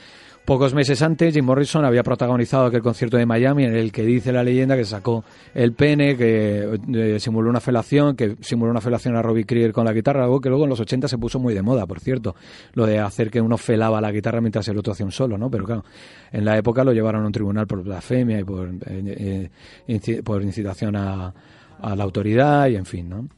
Pocos 0.46 0.74
meses 0.74 1.02
antes, 1.02 1.34
Jim 1.34 1.46
Morrison 1.46 1.86
había 1.86 2.04
protagonizado 2.04 2.66
aquel 2.66 2.82
concierto 2.82 3.16
de 3.16 3.26
Miami 3.26 3.64
en 3.64 3.76
el 3.76 3.94
que 3.94 4.04
dice 4.04 4.34
la 4.34 4.44
leyenda 4.44 4.76
que 4.76 4.84
sacó 4.84 5.24
el 5.54 5.72
pene, 5.72 6.18
que 6.18 6.82
eh, 6.94 7.20
simuló 7.22 7.50
una 7.50 7.62
felación, 7.62 8.18
que 8.18 8.36
simuló 8.42 8.72
una 8.72 8.82
felación 8.82 9.16
a 9.16 9.22
Robbie 9.22 9.46
Krieger 9.46 9.72
con 9.72 9.86
la 9.86 9.94
guitarra, 9.94 10.26
algo 10.26 10.42
que 10.42 10.50
luego 10.50 10.66
en 10.66 10.72
los 10.72 10.82
80 10.82 11.08
se 11.08 11.18
puso 11.18 11.40
muy 11.40 11.54
de 11.54 11.62
moda, 11.62 11.86
por 11.86 12.02
cierto, 12.02 12.36
lo 12.74 12.86
de 12.86 13.00
hacer 13.00 13.32
que 13.32 13.40
uno 13.40 13.58
felaba 13.58 14.02
la 14.02 14.12
guitarra 14.12 14.42
mientras 14.42 14.68
el 14.68 14.78
otro 14.78 14.92
hacía 14.92 15.06
un 15.06 15.14
solo, 15.14 15.38
¿no? 15.38 15.50
Pero 15.50 15.64
claro, 15.64 15.86
en 16.34 16.44
la 16.44 16.58
época 16.58 16.84
lo 16.84 16.92
llevaron 16.92 17.24
a 17.24 17.28
un 17.28 17.32
tribunal 17.32 17.66
por 17.66 17.82
blasfemia 17.82 18.42
y 18.42 18.44
por, 18.44 18.68
eh, 18.68 19.50
eh, 19.88 20.24
por 20.24 20.44
incitación 20.44 20.98
a, 20.98 21.34
a 21.80 21.96
la 21.96 22.04
autoridad 22.04 22.68
y 22.68 22.76
en 22.76 22.86
fin, 22.86 23.08
¿no? 23.08 23.30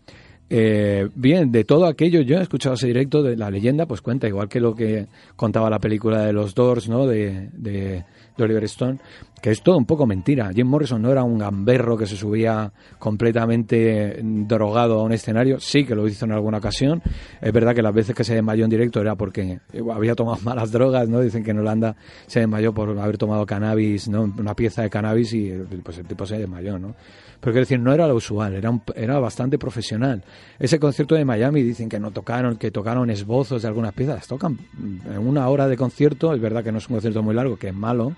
Eh, 0.49 1.09
bien, 1.15 1.51
de 1.51 1.63
todo 1.63 1.85
aquello, 1.85 2.21
yo 2.21 2.37
he 2.37 2.41
escuchado 2.41 2.75
ese 2.75 2.87
directo 2.87 3.23
de 3.23 3.35
la 3.35 3.49
leyenda, 3.49 3.87
pues 3.87 4.01
cuenta, 4.01 4.27
igual 4.27 4.47
que 4.47 4.59
lo 4.59 4.75
que 4.75 5.07
contaba 5.35 5.69
la 5.69 5.79
película 5.79 6.23
de 6.23 6.33
los 6.33 6.53
Doors, 6.53 6.87
¿no? 6.87 7.07
De, 7.07 7.49
de, 7.53 8.05
de, 8.37 8.43
Oliver 8.43 8.63
Stone, 8.65 8.99
que 9.45 9.51
es 9.51 9.61
todo 9.61 9.77
un 9.77 9.85
poco 9.85 10.07
mentira. 10.07 10.49
Jim 10.51 10.65
Morrison 10.65 10.99
no 10.99 11.11
era 11.11 11.23
un 11.23 11.37
gamberro 11.37 11.95
que 11.95 12.07
se 12.07 12.15
subía 12.15 12.73
completamente 12.97 14.19
drogado 14.23 14.99
a 14.99 15.03
un 15.03 15.11
escenario, 15.11 15.59
sí 15.59 15.85
que 15.85 15.93
lo 15.93 16.07
hizo 16.07 16.25
en 16.25 16.31
alguna 16.31 16.57
ocasión. 16.57 16.99
Es 17.39 17.53
verdad 17.53 17.75
que 17.75 17.83
las 17.83 17.93
veces 17.93 18.15
que 18.15 18.23
se 18.23 18.33
desmayó 18.33 18.63
en 18.63 18.71
directo 18.71 19.01
era 19.01 19.13
porque 19.13 19.59
había 19.93 20.15
tomado 20.15 20.39
malas 20.43 20.71
drogas, 20.71 21.07
¿no? 21.09 21.21
Dicen 21.21 21.43
que 21.43 21.51
en 21.51 21.59
Holanda 21.59 21.95
se 22.25 22.39
desmayó 22.39 22.73
por 22.73 22.97
haber 22.97 23.19
tomado 23.19 23.45
cannabis, 23.45 24.07
¿no? 24.07 24.23
Una 24.23 24.55
pieza 24.55 24.81
de 24.81 24.89
cannabis 24.89 25.31
y 25.33 25.51
pues 25.83 25.99
el 25.99 26.07
tipo 26.07 26.25
se 26.25 26.39
desmayó, 26.39 26.79
¿no? 26.79 26.95
Pero 27.39 27.53
quiero 27.53 27.59
decir, 27.59 27.79
no 27.79 27.93
era 27.93 28.07
lo 28.07 28.15
usual, 28.15 28.55
era, 28.55 28.71
un, 28.71 28.81
era 28.95 29.19
bastante 29.19 29.59
profesional. 29.59 30.23
Ese 30.57 30.79
concierto 30.79 31.13
de 31.13 31.23
Miami 31.23 31.61
dicen 31.61 31.87
que 31.87 31.99
no 31.99 32.09
tocaron, 32.09 32.55
que 32.55 32.71
tocaron 32.71 33.11
esbozos 33.11 33.61
de 33.61 33.67
algunas 33.67 33.93
piezas. 33.93 34.25
Tocan 34.25 34.57
en 34.79 35.19
una 35.19 35.47
hora 35.49 35.67
de 35.67 35.77
concierto, 35.77 36.33
es 36.33 36.41
verdad 36.41 36.63
que 36.63 36.71
no 36.71 36.79
es 36.79 36.89
un 36.89 36.95
concierto 36.95 37.21
muy 37.21 37.35
largo, 37.35 37.57
que 37.57 37.67
es 37.67 37.75
malo, 37.75 38.15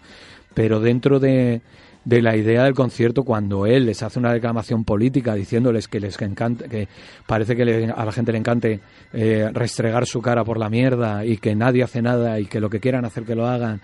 pero 0.58 0.80
dentro 0.80 1.20
de, 1.20 1.62
la 2.04 2.36
idea 2.36 2.64
del 2.64 2.74
concierto 2.74 3.24
cuando 3.24 3.68
él 3.68 3.86
les 3.86 4.02
hace 4.02 4.18
una 4.18 4.34
declamación 4.34 4.84
política 4.84 5.36
diciéndoles 5.36 5.88
que 5.88 6.00
les 6.00 6.20
encanta, 6.20 6.68
que 6.68 6.88
parece 7.28 7.56
que 7.56 7.64
le, 7.64 7.92
a 7.92 8.04
la 8.04 8.12
gente 8.12 8.32
le 8.32 8.40
encante 8.40 8.80
eh, 9.14 9.52
restregar 9.54 10.08
su 10.08 10.20
cara 10.20 10.44
por 10.44 10.58
la 10.58 10.68
mierda 10.68 11.24
y 11.24 11.38
que 11.38 11.54
nadie 11.54 11.84
hace 11.84 12.02
nada 12.02 12.40
y 12.40 12.48
que 12.48 12.60
lo 12.60 12.72
que 12.72 12.80
quieran 12.80 13.06
hacer 13.06 13.24
que 13.24 13.36
lo 13.36 13.46
hagan 13.46 13.82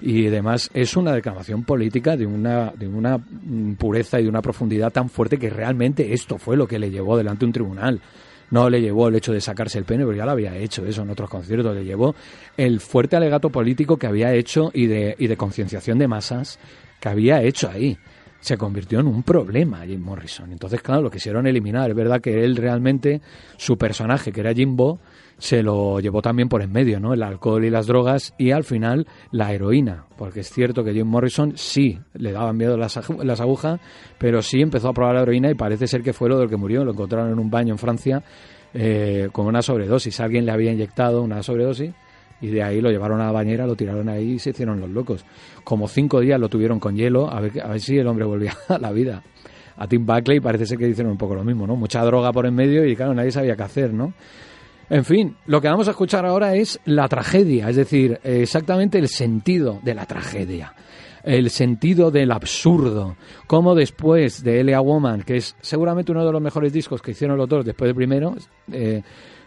y 0.00 0.28
además 0.28 0.70
es 0.74 0.96
una 0.96 1.12
declamación 1.12 1.64
política 1.64 2.16
de 2.16 2.24
una, 2.24 2.70
de 2.70 2.86
una 2.86 3.18
pureza 3.76 4.20
y 4.20 4.22
de 4.22 4.28
una 4.28 4.42
profundidad 4.42 4.92
tan 4.92 5.08
fuerte 5.08 5.38
que 5.38 5.50
realmente 5.50 6.14
esto 6.14 6.38
fue 6.38 6.56
lo 6.56 6.68
que 6.68 6.78
le 6.78 6.88
llevó 6.88 7.16
delante 7.16 7.40
de 7.40 7.46
un 7.46 7.52
tribunal. 7.52 8.00
No 8.52 8.68
le 8.68 8.82
llevó 8.82 9.08
el 9.08 9.16
hecho 9.16 9.32
de 9.32 9.40
sacarse 9.40 9.78
el 9.78 9.84
pene, 9.84 10.04
porque 10.04 10.18
ya 10.18 10.26
lo 10.26 10.32
había 10.32 10.54
hecho 10.54 10.84
eso 10.84 11.02
en 11.02 11.10
otros 11.10 11.30
conciertos, 11.30 11.74
le 11.74 11.84
llevó 11.84 12.14
el 12.56 12.80
fuerte 12.80 13.16
alegato 13.16 13.48
político 13.48 13.96
que 13.96 14.06
había 14.06 14.34
hecho 14.34 14.70
y 14.74 14.86
de, 14.86 15.16
y 15.18 15.26
de 15.26 15.36
concienciación 15.38 15.98
de 15.98 16.06
masas 16.06 16.58
que 17.00 17.08
había 17.08 17.42
hecho 17.42 17.70
ahí. 17.70 17.96
Se 18.40 18.58
convirtió 18.58 19.00
en 19.00 19.06
un 19.06 19.22
problema 19.22 19.86
Jim 19.86 20.02
Morrison. 20.02 20.52
Entonces, 20.52 20.82
claro, 20.82 21.00
lo 21.00 21.10
quisieron 21.10 21.46
eliminar. 21.46 21.90
Es 21.90 21.96
verdad 21.96 22.20
que 22.20 22.44
él 22.44 22.56
realmente, 22.56 23.22
su 23.56 23.78
personaje, 23.78 24.32
que 24.32 24.40
era 24.40 24.52
Jimbo, 24.52 25.00
se 25.38 25.62
lo 25.62 26.00
llevó 26.00 26.22
también 26.22 26.48
por 26.48 26.62
en 26.62 26.72
medio, 26.72 27.00
¿no? 27.00 27.14
El 27.14 27.22
alcohol 27.22 27.64
y 27.64 27.70
las 27.70 27.86
drogas 27.86 28.34
y 28.38 28.50
al 28.52 28.64
final 28.64 29.06
la 29.30 29.52
heroína, 29.52 30.06
porque 30.16 30.40
es 30.40 30.50
cierto 30.50 30.84
que 30.84 30.92
Jim 30.92 31.06
Morrison 31.06 31.52
sí 31.56 31.98
le 32.14 32.32
daban 32.32 32.56
miedo 32.56 32.76
las, 32.76 33.00
las 33.24 33.40
agujas, 33.40 33.80
pero 34.18 34.42
sí 34.42 34.60
empezó 34.60 34.88
a 34.88 34.92
probar 34.92 35.16
la 35.16 35.22
heroína 35.22 35.50
y 35.50 35.54
parece 35.54 35.86
ser 35.86 36.02
que 36.02 36.12
fue 36.12 36.28
lo 36.28 36.38
del 36.38 36.48
que 36.48 36.56
murió, 36.56 36.84
lo 36.84 36.92
encontraron 36.92 37.32
en 37.32 37.38
un 37.38 37.50
baño 37.50 37.72
en 37.72 37.78
Francia 37.78 38.22
eh, 38.74 39.28
con 39.32 39.46
una 39.46 39.62
sobredosis, 39.62 40.20
alguien 40.20 40.46
le 40.46 40.52
había 40.52 40.72
inyectado 40.72 41.22
una 41.22 41.42
sobredosis 41.42 41.92
y 42.40 42.48
de 42.48 42.62
ahí 42.62 42.80
lo 42.80 42.90
llevaron 42.90 43.20
a 43.20 43.26
la 43.26 43.32
bañera, 43.32 43.66
lo 43.66 43.76
tiraron 43.76 44.08
ahí 44.08 44.32
y 44.32 44.38
se 44.38 44.50
hicieron 44.50 44.80
los 44.80 44.90
locos. 44.90 45.24
Como 45.62 45.86
cinco 45.86 46.20
días 46.20 46.40
lo 46.40 46.48
tuvieron 46.48 46.80
con 46.80 46.96
hielo, 46.96 47.30
a 47.30 47.40
ver, 47.40 47.60
a 47.62 47.68
ver 47.68 47.80
si 47.80 47.96
el 47.96 48.06
hombre 48.06 48.24
volvía 48.24 48.52
a 48.68 48.78
la 48.78 48.90
vida. 48.90 49.22
A 49.76 49.86
Tim 49.86 50.04
Buckley 50.04 50.40
parece 50.40 50.66
ser 50.66 50.76
que 50.76 50.88
hicieron 50.88 51.12
un 51.12 51.18
poco 51.18 51.34
lo 51.34 51.44
mismo, 51.44 51.66
¿no? 51.66 51.76
Mucha 51.76 52.04
droga 52.04 52.32
por 52.32 52.46
en 52.46 52.54
medio 52.54 52.84
y 52.84 52.96
claro, 52.96 53.14
nadie 53.14 53.30
sabía 53.30 53.56
qué 53.56 53.62
hacer, 53.62 53.94
¿no? 53.94 54.12
En 54.90 55.04
fin, 55.04 55.36
lo 55.46 55.60
que 55.60 55.68
vamos 55.68 55.88
a 55.88 55.92
escuchar 55.92 56.26
ahora 56.26 56.54
es 56.54 56.78
la 56.84 57.08
tragedia, 57.08 57.68
es 57.68 57.76
decir, 57.76 58.20
exactamente 58.24 58.98
el 58.98 59.08
sentido 59.08 59.80
de 59.82 59.94
la 59.94 60.06
tragedia, 60.06 60.74
el 61.24 61.50
sentido 61.50 62.10
del 62.10 62.30
absurdo, 62.30 63.16
como 63.46 63.74
después 63.74 64.42
de 64.42 64.60
Elia 64.60 64.80
Woman, 64.80 65.22
que 65.22 65.36
es 65.36 65.56
seguramente 65.60 66.12
uno 66.12 66.26
de 66.26 66.32
los 66.32 66.42
mejores 66.42 66.72
discos 66.72 67.00
que 67.00 67.12
hicieron 67.12 67.38
los 67.38 67.48
dos 67.48 67.64
después 67.64 67.88
del 67.88 67.94
primero, 67.94 68.34
eh, 68.70 69.02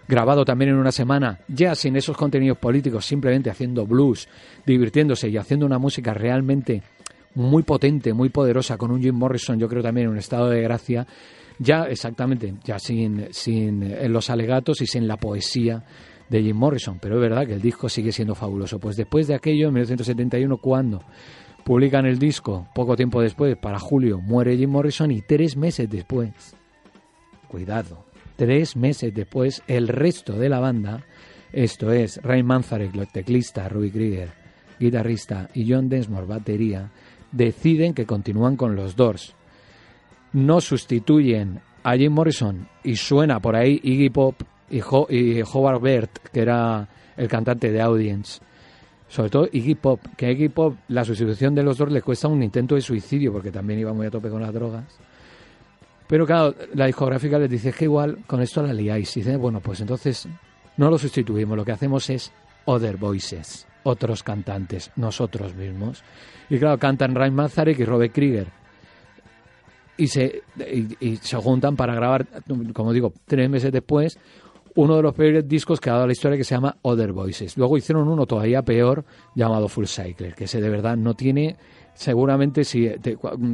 grabado 0.07 0.45
también 0.45 0.71
en 0.71 0.77
una 0.77 0.91
semana, 0.91 1.39
ya 1.47 1.75
sin 1.75 1.95
esos 1.95 2.15
contenidos 2.15 2.57
políticos, 2.57 3.05
simplemente 3.05 3.49
haciendo 3.49 3.85
blues, 3.85 4.27
divirtiéndose 4.65 5.29
y 5.29 5.37
haciendo 5.37 5.65
una 5.65 5.79
música 5.79 6.13
realmente 6.13 6.81
muy 7.35 7.63
potente, 7.63 8.13
muy 8.13 8.29
poderosa, 8.29 8.77
con 8.77 8.91
un 8.91 9.01
Jim 9.01 9.15
Morrison, 9.15 9.59
yo 9.59 9.67
creo 9.67 9.83
también 9.83 10.05
en 10.05 10.13
un 10.13 10.17
estado 10.17 10.49
de 10.49 10.61
gracia, 10.61 11.05
ya 11.59 11.83
exactamente, 11.83 12.53
ya 12.63 12.79
sin, 12.79 13.27
sin 13.31 14.11
los 14.11 14.29
alegatos 14.29 14.81
y 14.81 14.87
sin 14.87 15.07
la 15.07 15.17
poesía 15.17 15.83
de 16.29 16.41
Jim 16.41 16.55
Morrison, 16.55 16.99
pero 16.99 17.15
es 17.15 17.21
verdad 17.21 17.45
que 17.45 17.53
el 17.53 17.61
disco 17.61 17.89
sigue 17.89 18.11
siendo 18.11 18.35
fabuloso. 18.35 18.79
Pues 18.79 18.95
después 18.95 19.27
de 19.27 19.35
aquello, 19.35 19.67
en 19.67 19.73
1971, 19.73 20.57
cuando 20.57 21.01
publican 21.63 22.05
el 22.05 22.19
disco, 22.19 22.67
poco 22.73 22.95
tiempo 22.95 23.21
después, 23.21 23.55
para 23.57 23.79
julio, 23.79 24.19
muere 24.19 24.57
Jim 24.57 24.69
Morrison 24.69 25.11
y 25.11 25.21
tres 25.21 25.55
meses 25.55 25.89
después, 25.89 26.55
cuidado, 27.47 28.05
tres 28.35 28.75
meses 28.75 29.13
después, 29.13 29.63
el 29.67 29.87
resto 29.87 30.33
de 30.33 30.49
la 30.49 30.59
banda, 30.59 31.05
esto 31.53 31.91
es 31.91 32.21
Ray 32.21 32.43
Manzarek, 32.43 33.11
teclista, 33.11 33.69
Ruby 33.69 33.91
Krieger, 33.91 34.29
guitarrista, 34.79 35.49
y 35.53 35.71
John 35.71 35.89
Densmore, 35.89 36.25
batería, 36.25 36.91
deciden 37.31 37.93
que 37.93 38.05
continúan 38.05 38.57
con 38.57 38.75
los 38.75 38.95
Doors. 38.95 39.35
No 40.35 40.59
sustituyen 40.59 41.61
a 41.81 41.95
Jim 41.95 42.11
Morrison 42.11 42.67
y 42.83 42.97
suena 42.97 43.39
por 43.39 43.55
ahí 43.55 43.79
Iggy 43.81 44.09
Pop 44.09 44.35
y, 44.69 44.81
Howard 44.81 45.79
Bert, 45.79 46.17
que 46.29 46.41
era 46.41 46.89
el 47.15 47.29
cantante 47.29 47.71
de 47.71 47.81
Audience. 47.81 48.41
Sobre 49.07 49.29
todo 49.29 49.47
Iggy 49.49 49.75
Pop, 49.75 50.01
que 50.17 50.25
a 50.25 50.31
Iggy 50.31 50.49
Pop 50.49 50.75
la 50.89 51.05
sustitución 51.05 51.55
de 51.55 51.63
los 51.63 51.77
Doors 51.77 51.93
le 51.93 52.01
cuesta 52.01 52.27
un 52.27 52.43
intento 52.43 52.75
de 52.75 52.81
suicidio 52.81 53.31
porque 53.31 53.49
también 53.49 53.79
iba 53.79 53.93
muy 53.93 54.07
a 54.07 54.11
tope 54.11 54.29
con 54.29 54.41
las 54.41 54.53
drogas. 54.53 54.83
Pero 56.05 56.25
claro, 56.25 56.53
la 56.73 56.87
discográfica 56.87 57.39
les 57.39 57.49
dice 57.49 57.71
que 57.71 57.85
igual 57.85 58.17
con 58.27 58.41
esto 58.41 58.61
la 58.61 58.73
liáis. 58.73 59.15
Y 59.15 59.21
dicen, 59.21 59.39
bueno, 59.39 59.61
pues 59.61 59.79
entonces 59.79 60.27
no 60.75 60.89
lo 60.89 60.97
sustituimos, 60.97 61.55
lo 61.55 61.63
que 61.63 61.71
hacemos 61.71 62.09
es 62.09 62.33
Other 62.65 62.97
Voices, 62.97 63.67
otros 63.83 64.21
cantantes, 64.21 64.91
nosotros 64.97 65.55
mismos. 65.55 66.03
Y 66.49 66.59
claro, 66.59 66.77
cantan 66.77 67.15
Ryan 67.15 67.35
Mazarek 67.35 67.79
y 67.79 67.85
Robert 67.85 68.13
Krieger. 68.13 68.64
Y 69.97 70.07
se, 70.07 70.43
y, 70.99 71.15
se 71.17 71.37
juntan 71.37 71.75
para 71.75 71.95
grabar, 71.95 72.27
como 72.73 72.91
digo, 72.91 73.13
tres 73.25 73.49
meses 73.49 73.71
después, 73.71 74.19
uno 74.75 74.97
de 74.97 75.01
los 75.01 75.13
peores 75.13 75.47
discos 75.47 75.79
que 75.79 75.89
ha 75.89 75.93
dado 75.93 76.07
la 76.07 76.11
historia 76.11 76.37
que 76.37 76.43
se 76.43 76.53
llama 76.53 76.77
Other 76.81 77.13
Voices. 77.13 77.57
Luego 77.57 77.77
hicieron 77.77 78.09
uno 78.09 78.25
todavía 78.25 78.61
peor 78.61 79.05
llamado 79.33 79.69
Full 79.69 79.85
Cycle, 79.85 80.33
que 80.33 80.43
ese 80.45 80.59
de 80.59 80.69
verdad 80.69 80.97
no 80.97 81.13
tiene 81.13 81.55
seguramente 81.95 82.65
si 82.65 82.91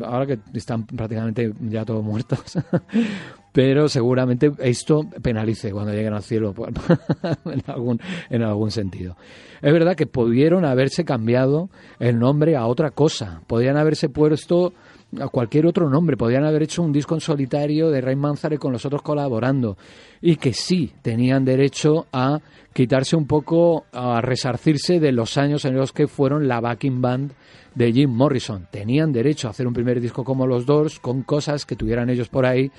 ahora 0.04 0.26
que 0.26 0.40
están 0.56 0.86
prácticamente 0.86 1.54
ya 1.62 1.86
todos 1.86 2.04
muertos 2.04 2.58
pero 3.54 3.88
seguramente 3.88 4.52
esto 4.60 5.06
penalice 5.22 5.72
cuando 5.72 5.94
lleguen 5.94 6.14
al 6.14 6.24
cielo 6.24 6.54
en 7.46 7.62
algún 7.68 8.00
en 8.32 8.42
algún 8.42 8.72
sentido 8.72 9.16
es 9.62 9.72
verdad 9.72 9.96
que 9.96 10.08
pudieron 10.08 10.66
haberse 10.66 11.06
cambiado 11.06 11.70
el 12.00 12.18
nombre 12.18 12.56
a 12.56 12.66
otra 12.66 12.90
cosa 12.90 13.42
podrían 13.46 13.78
haberse 13.78 14.10
puesto 14.10 14.74
a 15.20 15.28
cualquier 15.28 15.66
otro 15.66 15.90
nombre. 15.90 16.18
Podían 16.18 16.44
haber 16.44 16.64
hecho 16.64 16.84
un 16.84 16.92
disco 16.92 17.16
en 17.16 17.22
solitario 17.22 17.90
de 17.90 18.02
Ray 18.02 18.16
Manzarek 18.16 18.60
con 18.60 18.72
los 18.72 18.86
otros 18.86 19.02
colaborando. 19.02 19.78
Y 20.22 20.36
que 20.38 20.54
sí 20.54 20.92
tenían 21.02 21.46
derecho 21.46 22.08
a 22.12 22.40
quitarse 22.74 23.16
un 23.16 23.28
poco, 23.28 23.86
a 23.92 24.22
resarcirse 24.22 25.00
de 25.00 25.12
los 25.12 25.38
años 25.38 25.66
en 25.66 25.76
los 25.76 25.92
que 25.92 26.08
fueron 26.08 26.48
la 26.48 26.62
backing 26.62 27.02
band 27.02 27.34
de 27.76 27.92
Jim 27.92 28.10
Morrison. 28.10 28.68
Tenían 28.72 29.12
derecho 29.12 29.48
a 29.48 29.52
hacer 29.52 29.68
un 29.68 29.74
primer 29.74 30.00
disco 30.00 30.24
como 30.24 30.48
los 30.48 30.66
Doors, 30.66 31.00
con 31.00 31.24
cosas 31.24 31.66
que 31.66 31.76
tuvieran 31.76 32.10
ellos 32.10 32.30
por 32.30 32.46
ahí 32.46 32.72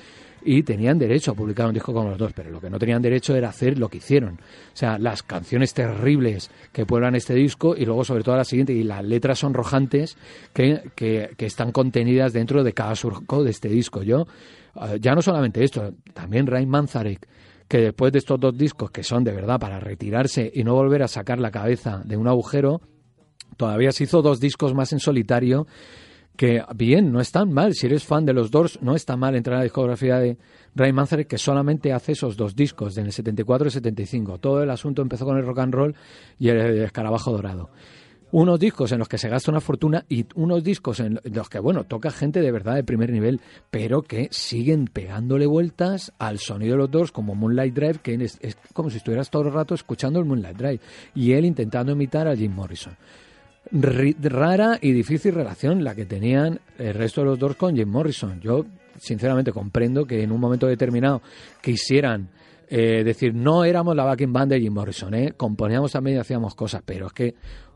y 0.44 0.62
tenían 0.62 0.98
derecho 0.98 1.32
a 1.32 1.34
publicar 1.34 1.66
un 1.66 1.74
disco 1.74 1.92
como 1.92 2.10
los 2.10 2.18
dos, 2.18 2.32
pero 2.32 2.50
lo 2.50 2.60
que 2.60 2.70
no 2.70 2.78
tenían 2.78 3.02
derecho 3.02 3.34
era 3.34 3.48
hacer 3.48 3.78
lo 3.78 3.88
que 3.88 3.98
hicieron. 3.98 4.34
O 4.34 4.76
sea, 4.76 4.98
las 4.98 5.22
canciones 5.22 5.74
terribles 5.74 6.50
que 6.72 6.86
pueblan 6.86 7.14
este 7.14 7.34
disco 7.34 7.74
y 7.76 7.84
luego 7.84 8.04
sobre 8.04 8.22
todo 8.22 8.36
la 8.36 8.44
siguiente, 8.44 8.72
y 8.72 8.82
las 8.82 9.04
letras 9.04 9.40
sonrojantes 9.40 10.16
que, 10.52 10.82
que, 10.94 11.30
que 11.36 11.46
están 11.46 11.72
contenidas 11.72 12.32
dentro 12.32 12.64
de 12.64 12.72
cada 12.72 12.94
surco 12.94 13.44
de 13.44 13.50
este 13.50 13.68
disco. 13.68 14.02
Yo, 14.02 14.26
eh, 14.76 14.98
ya 15.00 15.14
no 15.14 15.22
solamente 15.22 15.62
esto, 15.64 15.94
también 16.14 16.46
Ray 16.46 16.66
Manzarek, 16.66 17.28
que 17.68 17.78
después 17.78 18.12
de 18.12 18.18
estos 18.18 18.38
dos 18.38 18.56
discos 18.56 18.90
que 18.90 19.02
son 19.02 19.24
de 19.24 19.32
verdad 19.32 19.58
para 19.58 19.80
retirarse 19.80 20.50
y 20.54 20.64
no 20.64 20.74
volver 20.74 21.02
a 21.02 21.08
sacar 21.08 21.38
la 21.38 21.50
cabeza 21.50 22.02
de 22.04 22.16
un 22.16 22.28
agujero, 22.28 22.80
todavía 23.56 23.92
se 23.92 24.04
hizo 24.04 24.22
dos 24.22 24.40
discos 24.40 24.74
más 24.74 24.92
en 24.92 25.00
solitario 25.00 25.66
que 26.36 26.62
bien, 26.74 27.12
no 27.12 27.20
están 27.20 27.52
mal. 27.52 27.74
Si 27.74 27.86
eres 27.86 28.04
fan 28.04 28.24
de 28.24 28.32
los 28.32 28.50
Doors, 28.50 28.80
no 28.82 28.94
está 28.94 29.16
mal 29.16 29.34
entrar 29.34 29.56
a 29.56 29.58
la 29.58 29.64
discografía 29.64 30.18
de 30.18 30.38
Ray 30.74 30.92
Manzarek, 30.92 31.28
que 31.28 31.38
solamente 31.38 31.92
hace 31.92 32.12
esos 32.12 32.36
dos 32.36 32.56
discos, 32.56 32.96
en 32.96 33.06
el 33.06 33.12
74 33.12 33.68
y 33.68 33.70
75. 33.70 34.38
Todo 34.38 34.62
el 34.62 34.70
asunto 34.70 35.02
empezó 35.02 35.24
con 35.24 35.36
el 35.36 35.44
rock 35.44 35.58
and 35.58 35.74
roll 35.74 35.94
y 36.38 36.48
el 36.48 36.82
escarabajo 36.82 37.32
dorado. 37.32 37.70
Unos 38.32 38.58
discos 38.58 38.90
en 38.92 38.98
los 38.98 39.08
que 39.08 39.18
se 39.18 39.28
gasta 39.28 39.50
una 39.50 39.60
fortuna 39.60 40.06
y 40.08 40.24
unos 40.36 40.64
discos 40.64 41.00
en 41.00 41.20
los 41.22 41.50
que, 41.50 41.58
bueno, 41.58 41.84
toca 41.84 42.10
gente 42.10 42.40
de 42.40 42.50
verdad 42.50 42.76
de 42.76 42.82
primer 42.82 43.10
nivel, 43.10 43.42
pero 43.70 44.00
que 44.00 44.28
siguen 44.30 44.86
pegándole 44.86 45.44
vueltas 45.44 46.14
al 46.18 46.38
sonido 46.38 46.72
de 46.72 46.78
los 46.78 46.90
Doors, 46.90 47.12
como 47.12 47.34
Moonlight 47.34 47.74
Drive, 47.74 47.98
que 48.02 48.14
es 48.14 48.56
como 48.72 48.88
si 48.88 48.96
estuvieras 48.96 49.28
todo 49.28 49.42
el 49.42 49.52
rato 49.52 49.74
escuchando 49.74 50.18
el 50.18 50.24
Moonlight 50.24 50.56
Drive. 50.56 50.80
Y 51.14 51.32
él 51.32 51.44
intentando 51.44 51.92
imitar 51.92 52.26
a 52.26 52.34
Jim 52.34 52.54
Morrison 52.54 52.96
rara 53.70 54.78
y 54.80 54.92
difícil 54.92 55.34
relación 55.34 55.84
la 55.84 55.94
que 55.94 56.04
tenían 56.04 56.60
el 56.78 56.94
resto 56.94 57.22
de 57.22 57.26
los 57.28 57.38
dos 57.38 57.56
con 57.56 57.76
Jim 57.76 57.88
Morrison. 57.88 58.40
Yo, 58.40 58.66
sinceramente, 58.98 59.52
comprendo 59.52 60.04
que 60.04 60.22
en 60.22 60.32
un 60.32 60.40
momento 60.40 60.66
determinado 60.66 61.22
quisieran 61.62 62.28
eh, 62.68 63.04
decir, 63.04 63.34
no 63.34 63.64
éramos 63.64 63.94
la 63.94 64.04
backing 64.04 64.32
band 64.32 64.52
de 64.52 64.60
Jim 64.60 64.72
Morrison, 64.72 65.14
¿eh? 65.14 65.34
componíamos 65.36 65.92
también 65.92 66.16
y 66.16 66.20
hacíamos 66.20 66.54
cosas, 66.54 66.82
pero 66.84 67.08
es 67.08 67.12
que 67.12 67.34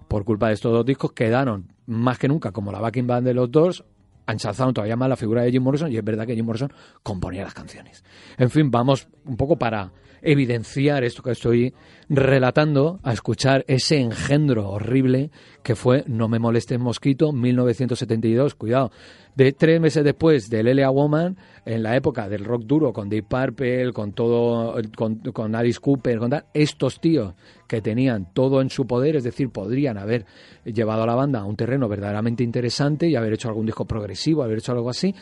por 0.09 0.25
culpa 0.25 0.49
de 0.49 0.55
estos 0.55 0.73
dos 0.73 0.87
discos 0.87 1.13
quedaron 1.13 1.69
más 1.87 2.19
que 2.19 2.29
nunca 2.29 2.53
como 2.53 2.73
la 2.73 2.81
backing 2.81 3.07
band 3.07 3.27
de 3.27 3.35
los 3.35 3.51
dos, 3.51 3.85
ensalzaron 4.27 4.75
todavía 4.75 4.97
más 4.97 5.09
la 5.09 5.17
figura 5.17 5.43
de 5.43 5.53
Jim 5.53 5.63
Morrison 5.63 5.91
y 5.93 5.97
es 5.97 6.05
verdad 6.05 6.27
que 6.27 6.35
Jim 6.35 6.47
Morrison 6.47 6.73
componía 7.03 7.43
las 7.45 7.55
canciones. 7.55 8.05
En 8.39 8.51
fin, 8.51 8.71
vamos 8.71 9.09
un 9.25 9.37
poco 9.37 9.57
para 9.57 9.93
evidenciar 10.23 11.05
esto 11.05 11.23
que 11.23 11.33
estoy 11.33 11.75
relatando, 12.09 13.01
a 13.03 13.13
escuchar 13.13 13.65
ese 13.67 14.01
engendro 14.01 14.69
horrible 14.69 15.31
que 15.63 15.75
fue 15.75 16.05
No 16.07 16.29
me 16.29 16.39
molestes 16.39 16.79
mosquito, 16.79 17.33
1972, 17.33 18.55
cuidado, 18.55 18.93
de 19.35 19.53
tres 19.53 19.81
meses 19.81 20.05
después 20.05 20.49
de 20.49 20.61
L.A. 20.61 20.89
Woman, 20.91 21.37
en 21.65 21.83
la 21.83 21.97
época 21.97 22.29
del 22.29 22.45
rock 22.45 22.63
duro, 22.65 22.93
con 22.93 23.09
Deep 23.09 23.27
Purple, 23.29 23.93
con 23.93 24.13
todo, 24.13 24.77
con, 24.97 25.55
Alice 25.55 25.81
Cooper, 25.81 26.19
con 26.19 26.31
estos 26.55 27.01
tíos 27.01 27.35
que 27.67 27.83
tenían 27.83 28.33
todo 28.33 28.61
en 28.61 28.71
su 28.71 28.87
poder, 28.87 29.17
es 29.17 29.25
decir, 29.25 29.51
podrían 29.51 29.99
haber 29.99 30.25
llevado 30.65 31.03
a 31.03 31.07
la 31.07 31.17
banda 31.17 31.41
a 31.41 31.45
un 31.45 31.57
terreno 31.57 31.89
verdaderamente 31.89 32.45
interesante 32.45 33.09
y 33.09 33.17
haber 33.17 33.35
hecho 33.35 33.49
algún 33.49 33.67
disco 33.67 33.85
progresivo, 33.85 34.43
haber 34.43 34.59
hecho 34.59 34.73
algo 34.73 34.89
así, 34.89 35.15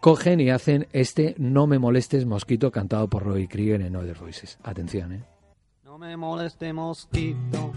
cogen 0.00 0.40
y 0.40 0.50
hacen 0.50 0.86
este 0.92 1.34
No 1.38 1.66
me 1.66 1.78
molestes 1.78 2.24
mosquito 2.24 2.70
cantado 2.70 3.08
por 3.08 3.24
Roy 3.24 3.48
Krieger 3.48 3.82
en 3.82 3.96
Other 3.96 4.16
Voices. 4.18 4.58
Atención, 4.62 5.12
¿eh? 5.12 5.37
No 5.98 6.06
me 6.06 6.16
moleste 6.16 6.72
mosquito, 6.72 7.72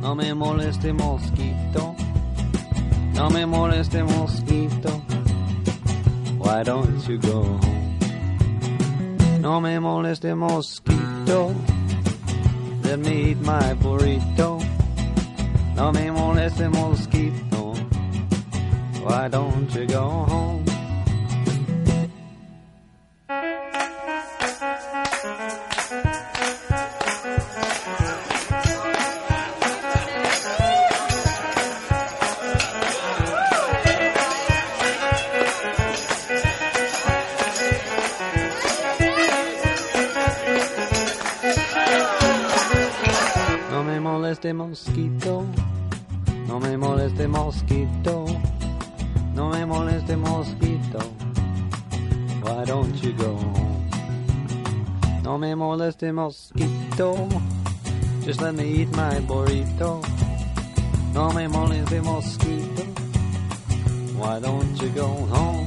no 0.00 0.14
me 0.14 0.32
moleste 0.32 0.92
mosquito, 0.92 1.96
no 3.14 3.28
me 3.30 3.44
moleste 3.44 4.04
mosquito, 4.04 4.90
why 6.38 6.62
don't 6.62 7.08
you 7.08 7.18
go 7.18 7.42
home? 7.42 7.98
No 9.40 9.60
me 9.60 9.80
moleste 9.80 10.36
mosquito, 10.36 11.52
let 12.84 13.00
me 13.00 13.32
eat 13.32 13.40
my 13.40 13.74
burrito, 13.74 14.62
no 15.74 15.90
me 15.90 16.10
moleste 16.10 16.68
mosquito, 16.68 17.74
why 19.02 19.26
don't 19.26 19.74
you 19.74 19.84
go 19.84 20.08
home? 20.28 20.69
Mosquito, 44.70 45.44
no 46.46 46.60
me 46.60 46.76
moleste 46.76 47.26
mosquito, 47.26 48.24
no 49.34 49.50
me 49.50 49.64
moleste 49.66 50.16
mosquito. 50.16 51.00
Why 52.40 52.64
don't 52.64 52.94
you 53.02 53.12
go 53.14 53.34
home? 53.34 53.90
No 55.24 55.38
me 55.38 55.54
moleste 55.54 56.12
mosquito. 56.12 57.28
Just 58.24 58.40
let 58.40 58.54
me 58.54 58.82
eat 58.82 58.90
my 58.94 59.18
burrito. 59.26 60.00
No 61.14 61.32
me 61.32 61.48
moleste 61.48 62.00
mosquito. 62.00 62.84
Why 64.16 64.38
don't 64.38 64.80
you 64.80 64.88
go 64.90 65.08
home? 65.34 65.59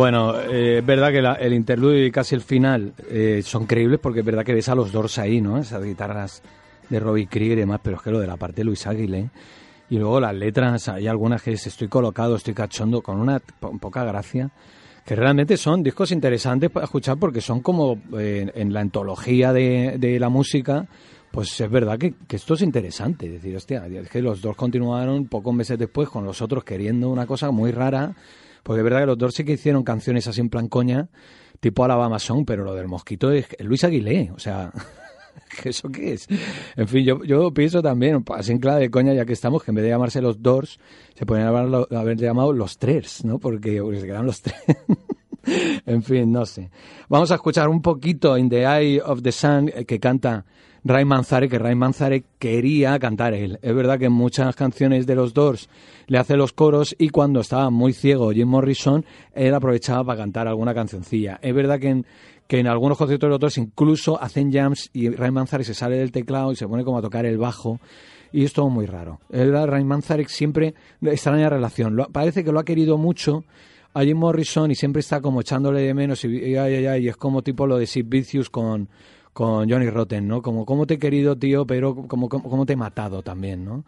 Bueno, 0.00 0.40
eh, 0.40 0.78
es 0.78 0.86
verdad 0.86 1.10
que 1.12 1.44
el 1.44 1.52
interludio 1.52 2.06
y 2.06 2.10
casi 2.10 2.34
el 2.34 2.40
final 2.40 2.94
eh, 3.10 3.42
son 3.44 3.66
creíbles 3.66 4.00
porque 4.02 4.20
es 4.20 4.24
verdad 4.24 4.46
que 4.46 4.54
ves 4.54 4.66
a 4.70 4.74
los 4.74 4.92
Doors 4.92 5.18
ahí, 5.18 5.42
¿no? 5.42 5.58
Esas 5.58 5.84
guitarras 5.84 6.42
de 6.88 6.98
Robbie 6.98 7.26
Krieger 7.26 7.58
y 7.58 7.60
demás, 7.60 7.80
pero 7.84 7.96
es 7.98 8.02
que 8.02 8.10
lo 8.10 8.18
de 8.18 8.26
la 8.26 8.38
parte 8.38 8.62
de 8.62 8.64
Luis 8.64 8.86
Aguilé. 8.86 9.28
Y 9.90 9.98
luego 9.98 10.18
las 10.18 10.34
letras, 10.34 10.88
hay 10.88 11.06
algunas 11.06 11.42
que 11.42 11.52
es 11.52 11.66
estoy 11.66 11.88
colocado, 11.88 12.36
estoy 12.36 12.54
cachondo, 12.54 13.02
con 13.02 13.20
una 13.20 13.40
po- 13.40 13.76
poca 13.78 14.02
gracia, 14.04 14.50
que 15.04 15.14
realmente 15.14 15.58
son 15.58 15.82
discos 15.82 16.12
interesantes 16.12 16.70
para 16.70 16.84
escuchar 16.84 17.18
porque 17.18 17.42
son 17.42 17.60
como 17.60 18.00
eh, 18.18 18.50
en 18.54 18.72
la 18.72 18.80
antología 18.80 19.52
de, 19.52 20.16
la 20.18 20.30
música, 20.30 20.86
pues 21.30 21.60
es 21.60 21.70
verdad 21.70 21.98
que, 21.98 22.14
que 22.26 22.36
esto 22.36 22.54
es 22.54 22.62
interesante. 22.62 23.26
Es 23.26 23.32
decir, 23.32 23.54
hostia, 23.54 23.86
es 23.86 24.08
que 24.08 24.22
los 24.22 24.40
dos 24.40 24.56
continuaron 24.56 25.26
pocos 25.26 25.52
meses 25.54 25.78
después 25.78 26.08
con 26.08 26.24
los 26.24 26.40
otros 26.40 26.64
queriendo 26.64 27.10
una 27.10 27.26
cosa 27.26 27.50
muy 27.50 27.70
rara, 27.70 28.14
porque 28.62 28.80
es 28.80 28.84
verdad 28.84 29.00
que 29.00 29.06
los 29.06 29.18
dos 29.18 29.34
sí 29.34 29.44
que 29.44 29.52
hicieron 29.52 29.82
canciones 29.82 30.26
así 30.26 30.40
en 30.40 30.50
plan 30.50 30.68
coña, 30.68 31.08
tipo 31.60 31.84
Alabama 31.84 32.18
Song, 32.18 32.44
pero 32.46 32.64
lo 32.64 32.74
del 32.74 32.88
mosquito 32.88 33.30
es, 33.32 33.46
Luis 33.60 33.84
Aguilé, 33.84 34.30
o 34.34 34.38
sea... 34.38 34.72
¿Eso 35.64 35.88
qué 35.88 36.12
es? 36.12 36.28
En 36.76 36.86
fin, 36.86 37.04
yo, 37.04 37.24
yo 37.24 37.52
pienso 37.52 37.82
también, 37.82 38.24
así 38.34 38.52
en 38.52 38.58
clave 38.58 38.82
de 38.82 38.90
coña, 38.90 39.14
ya 39.14 39.24
que 39.24 39.32
estamos, 39.32 39.62
que 39.62 39.70
en 39.70 39.76
vez 39.76 39.84
de 39.84 39.90
llamarse 39.90 40.20
los 40.20 40.42
Doors, 40.42 40.78
se 41.14 41.26
podrían 41.26 41.48
haber 41.48 42.16
llamado 42.16 42.52
los 42.52 42.78
Tres, 42.78 43.24
¿no? 43.24 43.38
Porque 43.38 43.80
pues, 43.82 44.00
se 44.00 44.06
quedan 44.06 44.26
los 44.26 44.42
tres. 44.42 44.56
en 45.90 46.02
fin, 46.02 46.30
no 46.30 46.46
sé. 46.46 46.70
Vamos 47.08 47.32
a 47.32 47.34
escuchar 47.34 47.68
un 47.68 47.82
poquito 47.82 48.38
In 48.38 48.48
the 48.48 48.62
Eye 48.62 49.00
of 49.00 49.22
the 49.22 49.32
Sun 49.32 49.68
eh, 49.74 49.84
que 49.84 49.98
canta 49.98 50.44
Ray 50.84 51.04
Manzarek, 51.04 51.50
que 51.50 51.58
Ray 51.58 51.74
Manzarek 51.74 52.24
quería 52.38 52.98
cantar 52.98 53.34
él. 53.34 53.58
Es 53.60 53.74
verdad 53.74 53.98
que 53.98 54.04
en 54.06 54.12
muchas 54.12 54.54
canciones 54.54 55.06
de 55.06 55.16
los 55.16 55.34
Doors 55.34 55.68
le 56.06 56.18
hace 56.18 56.36
los 56.36 56.52
coros 56.52 56.94
y 56.96 57.08
cuando 57.08 57.40
estaba 57.40 57.70
muy 57.70 57.92
ciego 57.92 58.30
Jim 58.30 58.48
Morrison, 58.48 59.04
él 59.34 59.52
aprovechaba 59.52 60.04
para 60.04 60.20
cantar 60.20 60.46
alguna 60.46 60.74
cancioncilla. 60.74 61.40
Es 61.42 61.54
verdad 61.54 61.80
que 61.80 61.88
en, 61.88 62.06
que 62.46 62.60
en 62.60 62.68
algunos 62.68 62.96
conciertos 62.96 63.26
de 63.26 63.30
los 63.30 63.40
Doors 63.40 63.58
incluso 63.58 64.22
hacen 64.22 64.52
jams 64.52 64.90
y 64.92 65.10
Ray 65.10 65.32
Manzarek 65.32 65.66
se 65.66 65.74
sale 65.74 65.96
del 65.96 66.12
teclado 66.12 66.52
y 66.52 66.56
se 66.56 66.68
pone 66.68 66.84
como 66.84 66.98
a 66.98 67.02
tocar 67.02 67.26
el 67.26 67.36
bajo 67.36 67.80
y 68.32 68.44
es 68.44 68.52
todo 68.52 68.68
muy 68.68 68.86
raro. 68.86 69.18
Verdad, 69.28 69.66
Ray 69.66 69.82
Manzarek 69.82 70.28
siempre 70.28 70.74
extraña 71.02 71.50
relación. 71.50 71.96
Parece 72.12 72.44
que 72.44 72.52
lo 72.52 72.60
ha 72.60 72.64
querido 72.64 72.96
mucho 72.96 73.44
a 73.92 74.02
Jim 74.02 74.16
Morrison 74.16 74.70
y 74.70 74.74
siempre 74.74 75.00
está 75.00 75.20
como 75.20 75.40
echándole 75.40 75.80
de 75.80 75.94
menos 75.94 76.24
y, 76.24 76.28
y, 76.28 76.56
ay, 76.56 77.04
y 77.04 77.08
es 77.08 77.16
como 77.16 77.42
tipo 77.42 77.66
lo 77.66 77.78
de 77.78 77.86
Sid 77.86 78.06
Vicious 78.08 78.50
con, 78.50 78.88
con 79.32 79.68
Johnny 79.68 79.88
Rotten, 79.90 80.28
¿no? 80.28 80.42
Como, 80.42 80.64
cómo 80.64 80.86
te 80.86 80.94
he 80.94 80.98
querido, 80.98 81.36
tío, 81.36 81.66
pero 81.66 81.94
como, 81.94 82.28
como, 82.28 82.48
como 82.48 82.66
te 82.66 82.74
he 82.74 82.76
matado 82.76 83.22
también, 83.22 83.64
¿no? 83.64 83.84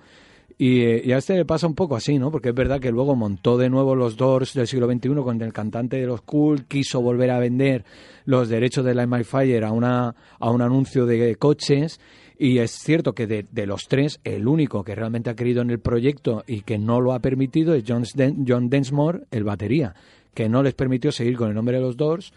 Y, 0.58 0.82
eh, 0.82 1.02
y 1.04 1.12
a 1.12 1.18
este 1.18 1.34
le 1.34 1.44
pasa 1.44 1.66
un 1.66 1.74
poco 1.74 1.96
así, 1.96 2.18
¿no? 2.18 2.30
Porque 2.30 2.50
es 2.50 2.54
verdad 2.54 2.80
que 2.80 2.90
luego 2.90 3.16
montó 3.16 3.56
de 3.56 3.70
nuevo 3.70 3.96
los 3.96 4.16
Doors 4.16 4.54
del 4.54 4.66
siglo 4.66 4.86
XXI 4.86 5.14
con 5.22 5.40
el 5.40 5.52
cantante 5.52 5.96
de 5.96 6.06
los 6.06 6.20
Cool, 6.22 6.66
quiso 6.66 7.00
volver 7.00 7.30
a 7.30 7.38
vender 7.38 7.84
los 8.26 8.48
derechos 8.48 8.84
de 8.84 8.94
Light 8.94 9.10
My 9.10 9.24
Fire 9.24 9.64
a, 9.64 9.72
una, 9.72 10.14
a 10.38 10.50
un 10.50 10.62
anuncio 10.62 11.06
de 11.06 11.36
coches. 11.36 11.98
Y 12.44 12.58
es 12.58 12.72
cierto 12.72 13.12
que 13.12 13.28
de, 13.28 13.46
de 13.52 13.66
los 13.66 13.86
tres, 13.86 14.18
el 14.24 14.48
único 14.48 14.82
que 14.82 14.96
realmente 14.96 15.30
ha 15.30 15.36
querido 15.36 15.62
en 15.62 15.70
el 15.70 15.78
proyecto 15.78 16.42
y 16.44 16.62
que 16.62 16.76
no 16.76 17.00
lo 17.00 17.12
ha 17.12 17.20
permitido 17.20 17.72
es 17.72 17.84
John, 17.86 18.02
John 18.44 18.68
Densmore, 18.68 19.20
el 19.30 19.44
batería, 19.44 19.94
que 20.34 20.48
no 20.48 20.64
les 20.64 20.74
permitió 20.74 21.12
seguir 21.12 21.36
con 21.36 21.50
el 21.50 21.54
nombre 21.54 21.76
de 21.76 21.82
los 21.82 21.96
Doors, 21.96 22.32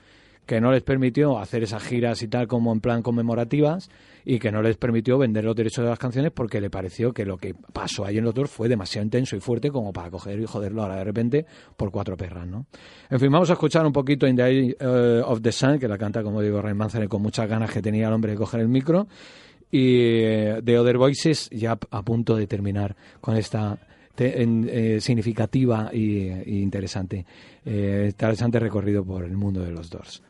que 0.45 0.62
no 0.62 0.72
les 0.72 0.84
permitió 0.84 1.39
hacer 1.39 1.64
esas 1.64 1.82
giras 1.82 2.22
y 2.22 2.28
tal 2.28 2.47
como 2.47 2.72
en 2.72 2.82
plan 2.82 3.01
conmemorativas 3.01 3.89
y 4.24 4.38
que 4.38 4.51
no 4.51 4.62
les 4.62 4.78
permitió 4.78 5.18
vender 5.18 5.43
los 5.43 5.56
derechos 5.56 5.84
de 5.84 5.89
las 5.89 5.97
canciones 5.97 6.32
porque 6.32 6.62
le 6.62 6.70
pareció 6.70 7.12
que 7.12 7.26
lo 7.26 7.38
que 7.38 7.56
pasó 7.74 8.06
ahí 8.06 8.20
en 8.20 8.26
los 8.26 8.36
Doors 8.36 8.51
fue 8.51 8.70
demasiado 8.70 9.06
intenso 9.06 9.36
y 9.36 9.39
fuerte 9.39 9.72
como 9.72 9.91
para 9.91 10.12
coger 10.12 10.39
y 10.39 10.45
joderlo 10.45 10.84
ahora 10.84 10.97
de 10.97 11.03
repente 11.03 11.47
por 11.76 11.89
cuatro 11.89 12.16
perras, 12.16 12.45
¿no? 12.45 12.68
En 13.10 13.20
fin, 13.20 13.32
vamos 13.32 13.49
a 13.49 13.53
escuchar 13.53 13.84
un 13.84 13.91
poquito 13.91 14.28
In 14.28 14.36
the 14.36 14.43
Eye 14.43 14.78
eh, 14.80 15.22
of 15.26 15.41
the 15.41 15.51
Sun, 15.51 15.80
que 15.80 15.88
la 15.88 15.97
canta, 15.97 16.22
como 16.22 16.43
digo, 16.43 16.62
Ray 16.62 16.76
Manzarek 16.76 17.10
con 17.10 17.24
muchas 17.24 17.49
ganas 17.49 17.72
que 17.72 17.82
tenía 17.82 18.08
el 18.08 18.14
hombre 18.14 18.34
de 18.34 18.38
coger 18.38 18.60
el 18.60 18.68
micro 18.68 19.08
y 19.72 19.97
eh, 20.22 20.61
The 20.63 20.80
Other 20.80 20.97
Voices 20.97 21.49
ya 21.51 21.78
a 21.91 22.01
punto 22.03 22.36
de 22.36 22.47
terminar 22.47 22.95
con 23.22 23.36
esta 23.36 23.78
te- 24.16 24.41
en- 24.41 24.68
eh, 24.72 25.01
significativa 25.01 25.89
y, 25.93 26.28
y 26.45 26.61
interesante 26.61 27.26
eh, 27.66 28.05
interesante 28.09 28.59
recorrido 28.59 29.03
por 29.03 29.26
el 29.26 29.36
mundo 29.36 29.61
de 29.61 29.72
los 29.72 29.89
Doors. 29.89 30.22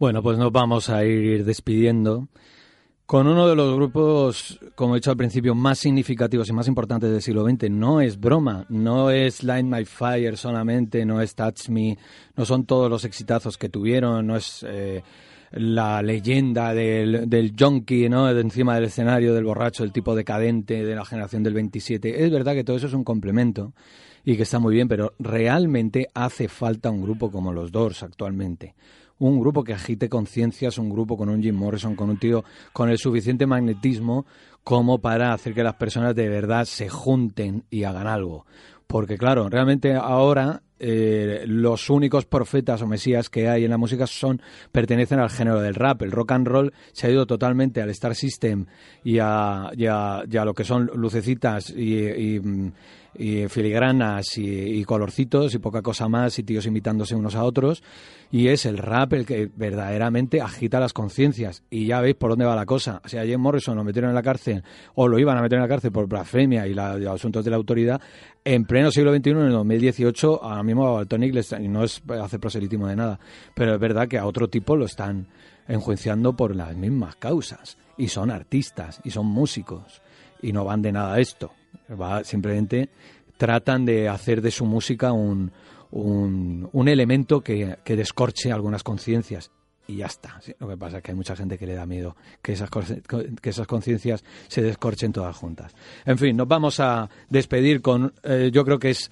Bueno, 0.00 0.22
pues 0.22 0.38
nos 0.38 0.50
vamos 0.50 0.88
a 0.88 1.04
ir 1.04 1.44
despidiendo 1.44 2.28
con 3.04 3.26
uno 3.26 3.46
de 3.46 3.54
los 3.54 3.76
grupos, 3.76 4.58
como 4.74 4.94
he 4.94 4.96
dicho 4.96 5.10
al 5.10 5.18
principio, 5.18 5.54
más 5.54 5.78
significativos 5.78 6.48
y 6.48 6.54
más 6.54 6.68
importantes 6.68 7.10
del 7.10 7.20
siglo 7.20 7.44
XX. 7.44 7.68
No 7.68 8.00
es 8.00 8.18
broma, 8.18 8.64
no 8.70 9.10
es 9.10 9.42
Light 9.42 9.66
My 9.66 9.84
Fire 9.84 10.38
solamente, 10.38 11.04
no 11.04 11.20
es 11.20 11.34
Touch 11.34 11.68
Me, 11.68 11.98
no 12.34 12.46
son 12.46 12.64
todos 12.64 12.88
los 12.88 13.04
exitazos 13.04 13.58
que 13.58 13.68
tuvieron, 13.68 14.26
no 14.26 14.36
es 14.36 14.64
eh, 14.66 15.02
la 15.50 16.00
leyenda 16.00 16.72
del, 16.72 17.28
del 17.28 17.52
junkie, 17.54 18.08
¿no? 18.08 18.32
De 18.32 18.40
encima 18.40 18.76
del 18.76 18.84
escenario, 18.84 19.34
del 19.34 19.44
borracho, 19.44 19.84
el 19.84 19.92
tipo 19.92 20.14
decadente 20.14 20.82
de 20.82 20.94
la 20.94 21.04
generación 21.04 21.42
del 21.42 21.52
27. 21.52 22.24
Es 22.24 22.30
verdad 22.30 22.54
que 22.54 22.64
todo 22.64 22.78
eso 22.78 22.86
es 22.86 22.94
un 22.94 23.04
complemento 23.04 23.74
y 24.24 24.38
que 24.38 24.44
está 24.44 24.58
muy 24.58 24.72
bien, 24.72 24.88
pero 24.88 25.12
realmente 25.18 26.08
hace 26.14 26.48
falta 26.48 26.90
un 26.90 27.02
grupo 27.02 27.30
como 27.30 27.52
los 27.52 27.70
Doors 27.70 28.02
actualmente 28.02 28.74
un 29.20 29.38
grupo 29.38 29.62
que 29.62 29.74
agite 29.74 30.08
conciencias, 30.08 30.78
un 30.78 30.90
grupo 30.90 31.16
con 31.16 31.28
un 31.28 31.40
Jim 31.42 31.54
Morrison, 31.54 31.94
con 31.94 32.10
un 32.10 32.18
tío 32.18 32.44
con 32.72 32.90
el 32.90 32.98
suficiente 32.98 33.46
magnetismo 33.46 34.26
como 34.64 34.98
para 34.98 35.32
hacer 35.32 35.54
que 35.54 35.62
las 35.62 35.76
personas 35.76 36.14
de 36.14 36.28
verdad 36.28 36.64
se 36.64 36.88
junten 36.88 37.64
y 37.70 37.84
hagan 37.84 38.06
algo. 38.06 38.44
Porque 38.86 39.16
claro, 39.16 39.48
realmente 39.48 39.94
ahora 39.94 40.62
eh, 40.82 41.44
los 41.46 41.90
únicos 41.90 42.24
profetas 42.24 42.80
o 42.80 42.86
mesías 42.86 43.28
que 43.28 43.48
hay 43.48 43.64
en 43.64 43.70
la 43.70 43.76
música 43.76 44.06
son 44.06 44.40
pertenecen 44.72 45.20
al 45.20 45.30
género 45.30 45.60
del 45.60 45.74
rap. 45.74 46.02
El 46.02 46.10
rock 46.10 46.32
and 46.32 46.48
roll 46.48 46.72
se 46.92 47.06
ha 47.06 47.10
ido 47.10 47.26
totalmente 47.26 47.82
al 47.82 47.90
Star 47.90 48.16
System 48.16 48.64
y 49.04 49.18
a, 49.20 49.70
y 49.76 49.86
a, 49.86 50.24
y 50.28 50.36
a 50.38 50.44
lo 50.44 50.54
que 50.54 50.64
son 50.64 50.90
lucecitas 50.94 51.70
y, 51.70 52.40
mm, 52.40 52.72
y 53.14 53.48
filigranas 53.48 54.38
y, 54.38 54.84
colorcitos 54.84 55.54
y 55.54 55.58
poca 55.58 55.82
cosa 55.82 56.08
más 56.08 56.38
y 56.38 56.42
tíos 56.44 56.64
imitándose 56.66 57.14
unos 57.14 57.34
a 57.34 57.44
otros 57.44 57.82
y 58.30 58.48
es 58.48 58.66
el 58.66 58.78
rap 58.78 59.12
el 59.14 59.26
que 59.26 59.50
verdaderamente 59.56 60.40
agita 60.40 60.78
las 60.78 60.92
conciencias 60.92 61.64
y 61.70 61.86
ya 61.86 62.00
veis 62.00 62.14
por 62.14 62.30
dónde 62.30 62.44
va 62.44 62.54
la 62.54 62.66
cosa. 62.66 63.02
Si 63.06 63.16
a 63.18 63.24
Jim 63.24 63.40
Morrison 63.40 63.76
lo 63.76 63.82
metieron 63.84 64.10
en 64.10 64.14
la 64.14 64.22
cárcel 64.22 64.62
o 64.94 65.08
lo 65.08 65.18
iban 65.18 65.36
a 65.36 65.42
meter 65.42 65.56
en 65.56 65.62
la 65.62 65.68
cárcel 65.68 65.90
por 65.90 66.06
blasfemia 66.06 66.66
y, 66.68 66.74
la- 66.74 66.96
los 66.96 67.14
asuntos 67.14 67.44
de 67.44 67.50
la 67.50 67.56
autoridad, 67.56 68.00
en 68.44 68.64
pleno 68.64 68.90
siglo 68.90 69.12
XXI, 69.14 69.30
en 69.30 69.38
el 69.38 69.52
2018, 69.52 70.42
ahora 70.44 70.62
mismo 70.62 70.98
a 70.98 71.04
Tony 71.04 71.30
y 71.60 71.68
no 71.68 71.82
es 71.84 72.00
hacer 72.22 72.38
proselitismo 72.40 72.86
de 72.86 72.96
nada, 72.96 73.18
pero 73.54 73.74
es 73.74 73.80
verdad 73.80 74.06
que 74.08 74.18
a 74.18 74.26
otro 74.26 74.48
tipo 74.48 74.76
lo 74.76 74.84
están 74.86 75.26
enjuiciando 75.68 76.34
por 76.36 76.54
las 76.56 76.76
mismas 76.76 77.16
causas 77.16 77.76
y 77.98 78.08
son 78.08 78.30
artistas 78.30 79.00
y 79.04 79.10
son 79.10 79.26
músicos 79.26 80.00
y 80.42 80.52
no 80.52 80.64
van 80.64 80.82
de 80.82 80.92
nada 80.92 81.18
esto. 81.18 81.50
Va, 81.90 82.24
simplemente 82.24 82.88
tratan 83.36 83.84
de 83.84 84.08
hacer 84.08 84.42
de 84.42 84.50
su 84.50 84.66
música 84.66 85.12
un, 85.12 85.50
un, 85.92 86.88
elemento 86.88 87.40
que, 87.40 87.78
que 87.84 87.96
descorche 87.96 88.52
algunas 88.52 88.82
conciencias. 88.82 89.50
Y 89.86 89.96
ya 89.96 90.06
está. 90.06 90.40
Lo 90.60 90.68
que 90.68 90.76
pasa 90.76 90.98
es 90.98 91.02
que 91.02 91.10
hay 91.10 91.16
mucha 91.16 91.34
gente 91.34 91.58
que 91.58 91.66
le 91.66 91.74
da 91.74 91.84
miedo 91.84 92.14
que 92.42 92.52
esas, 92.52 92.70
que 92.70 93.50
esas 93.50 93.66
conciencias 93.66 94.22
se 94.46 94.62
descorchen 94.62 95.10
todas 95.10 95.34
juntas. 95.34 95.74
En 96.04 96.16
fin, 96.16 96.36
nos 96.36 96.46
vamos 96.46 96.78
a 96.78 97.10
despedir 97.28 97.82
con, 97.82 98.12
eh, 98.22 98.50
yo 98.52 98.64
creo 98.64 98.78
que 98.78 98.90
es 98.90 99.10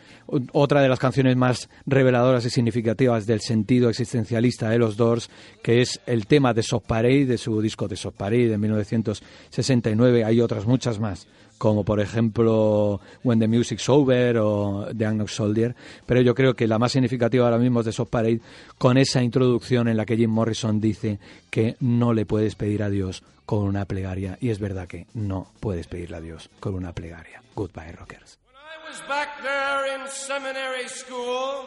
otra 0.52 0.80
de 0.80 0.88
las 0.88 1.00
canciones 1.00 1.36
más 1.36 1.68
reveladoras 1.84 2.44
y 2.44 2.50
significativas 2.50 3.26
del 3.26 3.40
sentido 3.40 3.88
existencialista 3.88 4.68
de 4.68 4.78
los 4.78 4.96
Doors, 4.96 5.30
que 5.64 5.80
es 5.80 6.00
el 6.06 6.28
tema 6.28 6.54
de 6.54 6.62
Soft 6.62 6.86
de 6.88 7.38
su 7.38 7.60
disco 7.60 7.88
de 7.88 7.96
Soft 7.96 8.16
Parade 8.16 8.48
de 8.48 8.58
1969. 8.58 10.24
Hay 10.24 10.40
otras 10.40 10.64
muchas 10.64 11.00
más 11.00 11.26
como 11.58 11.84
por 11.84 12.00
ejemplo 12.00 13.00
When 13.24 13.40
the 13.40 13.48
Music's 13.48 13.88
Over 13.88 14.38
o 14.38 14.88
The 14.96 15.06
Unknown 15.06 15.28
Soldier, 15.28 15.74
pero 16.06 16.20
yo 16.20 16.34
creo 16.34 16.54
que 16.54 16.66
la 16.66 16.78
más 16.78 16.92
significativa 16.92 17.44
ahora 17.44 17.58
mismo 17.58 17.80
es 17.80 17.86
de 17.86 17.92
Soft 17.92 18.10
Parade, 18.10 18.40
con 18.78 18.96
esa 18.96 19.22
introducción 19.22 19.88
en 19.88 19.96
la 19.96 20.06
que 20.06 20.16
Jim 20.16 20.30
Morrison 20.30 20.80
dice 20.80 21.18
que 21.50 21.76
no 21.80 22.12
le 22.12 22.24
puedes 22.24 22.54
pedir 22.54 22.82
a 22.82 22.90
Dios 22.90 23.22
con 23.44 23.64
una 23.64 23.84
plegaria, 23.86 24.38
y 24.40 24.50
es 24.50 24.58
verdad 24.58 24.86
que 24.86 25.06
no 25.14 25.48
puedes 25.60 25.86
pedirle 25.86 26.16
a 26.16 26.20
Dios 26.20 26.50
con 26.60 26.74
una 26.74 26.92
plegaria. 26.92 27.42
Goodbye, 27.54 27.92
rockers. 27.92 28.38
Was 28.88 29.02
back 29.08 29.42
there 29.42 29.94
in 29.94 30.06
seminary 30.08 30.88
school. 30.88 31.64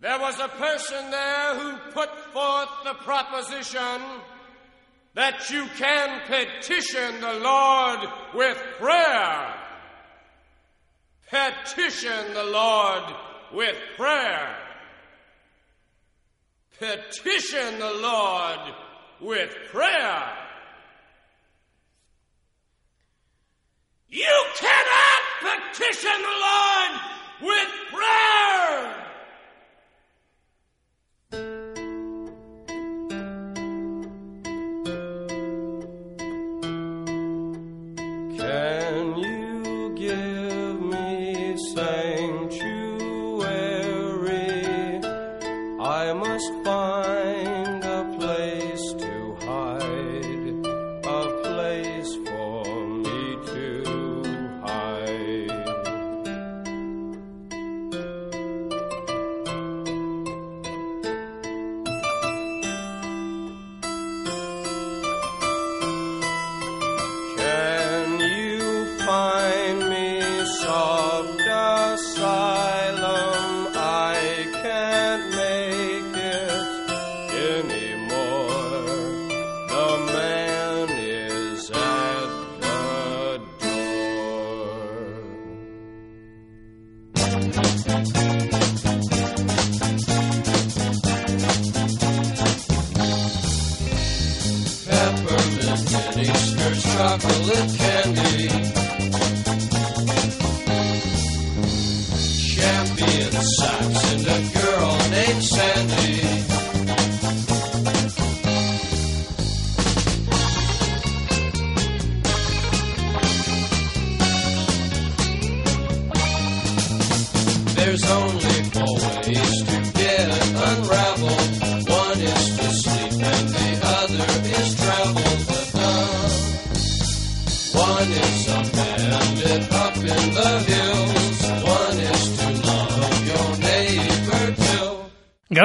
There 0.00 0.18
was 0.18 0.38
a 0.40 0.48
person 0.48 1.10
there 1.10 1.54
who 1.54 1.76
put 1.92 2.10
forth 2.32 2.68
the 2.84 2.94
proposition 3.04 4.00
that 5.14 5.48
you 5.50 5.66
can 5.76 6.20
petition 6.26 7.20
the 7.20 7.34
Lord 7.34 8.00
with 8.34 8.58
prayer. 8.78 9.54
Petition 11.30 12.34
the 12.34 12.44
Lord 12.44 13.04
with 13.52 13.76
prayer. 13.96 14.56
Petition 16.78 17.78
the 17.78 17.94
Lord 17.94 18.74
with 19.20 19.54
prayer. 19.70 20.22
You 24.08 24.44
cannot 24.56 25.72
petition 25.72 26.22
the 26.22 26.38
Lord 26.40 27.00
with 27.42 27.68
prayer. 27.92 29.03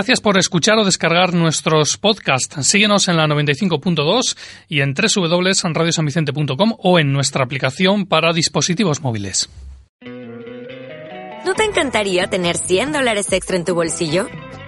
Gracias 0.10 0.24
por 0.24 0.40
escuchar 0.40 0.80
o 0.80 0.86
descargar 0.86 1.36
nuestros 1.36 1.98
podcasts. 2.00 2.66
Síguenos 2.66 3.08
en 3.10 3.16
la 3.16 3.28
95.2 3.28 4.36
y 4.68 4.82
en 4.82 4.96
www.radiosanvicente.com 4.96 6.74
o 6.80 6.98
en 6.98 7.14
nuestra 7.14 7.44
aplicación 7.44 8.08
para 8.08 8.34
dispositivos 8.34 9.04
móviles. 9.04 9.52
¿No 11.46 11.54
te 11.54 11.64
encantaría 11.64 12.26
tener 12.26 12.58
100 12.58 12.92
dólares 12.92 13.32
extra 13.32 13.56
en 13.56 13.66
tu 13.66 13.76
bolsillo? 13.76 14.28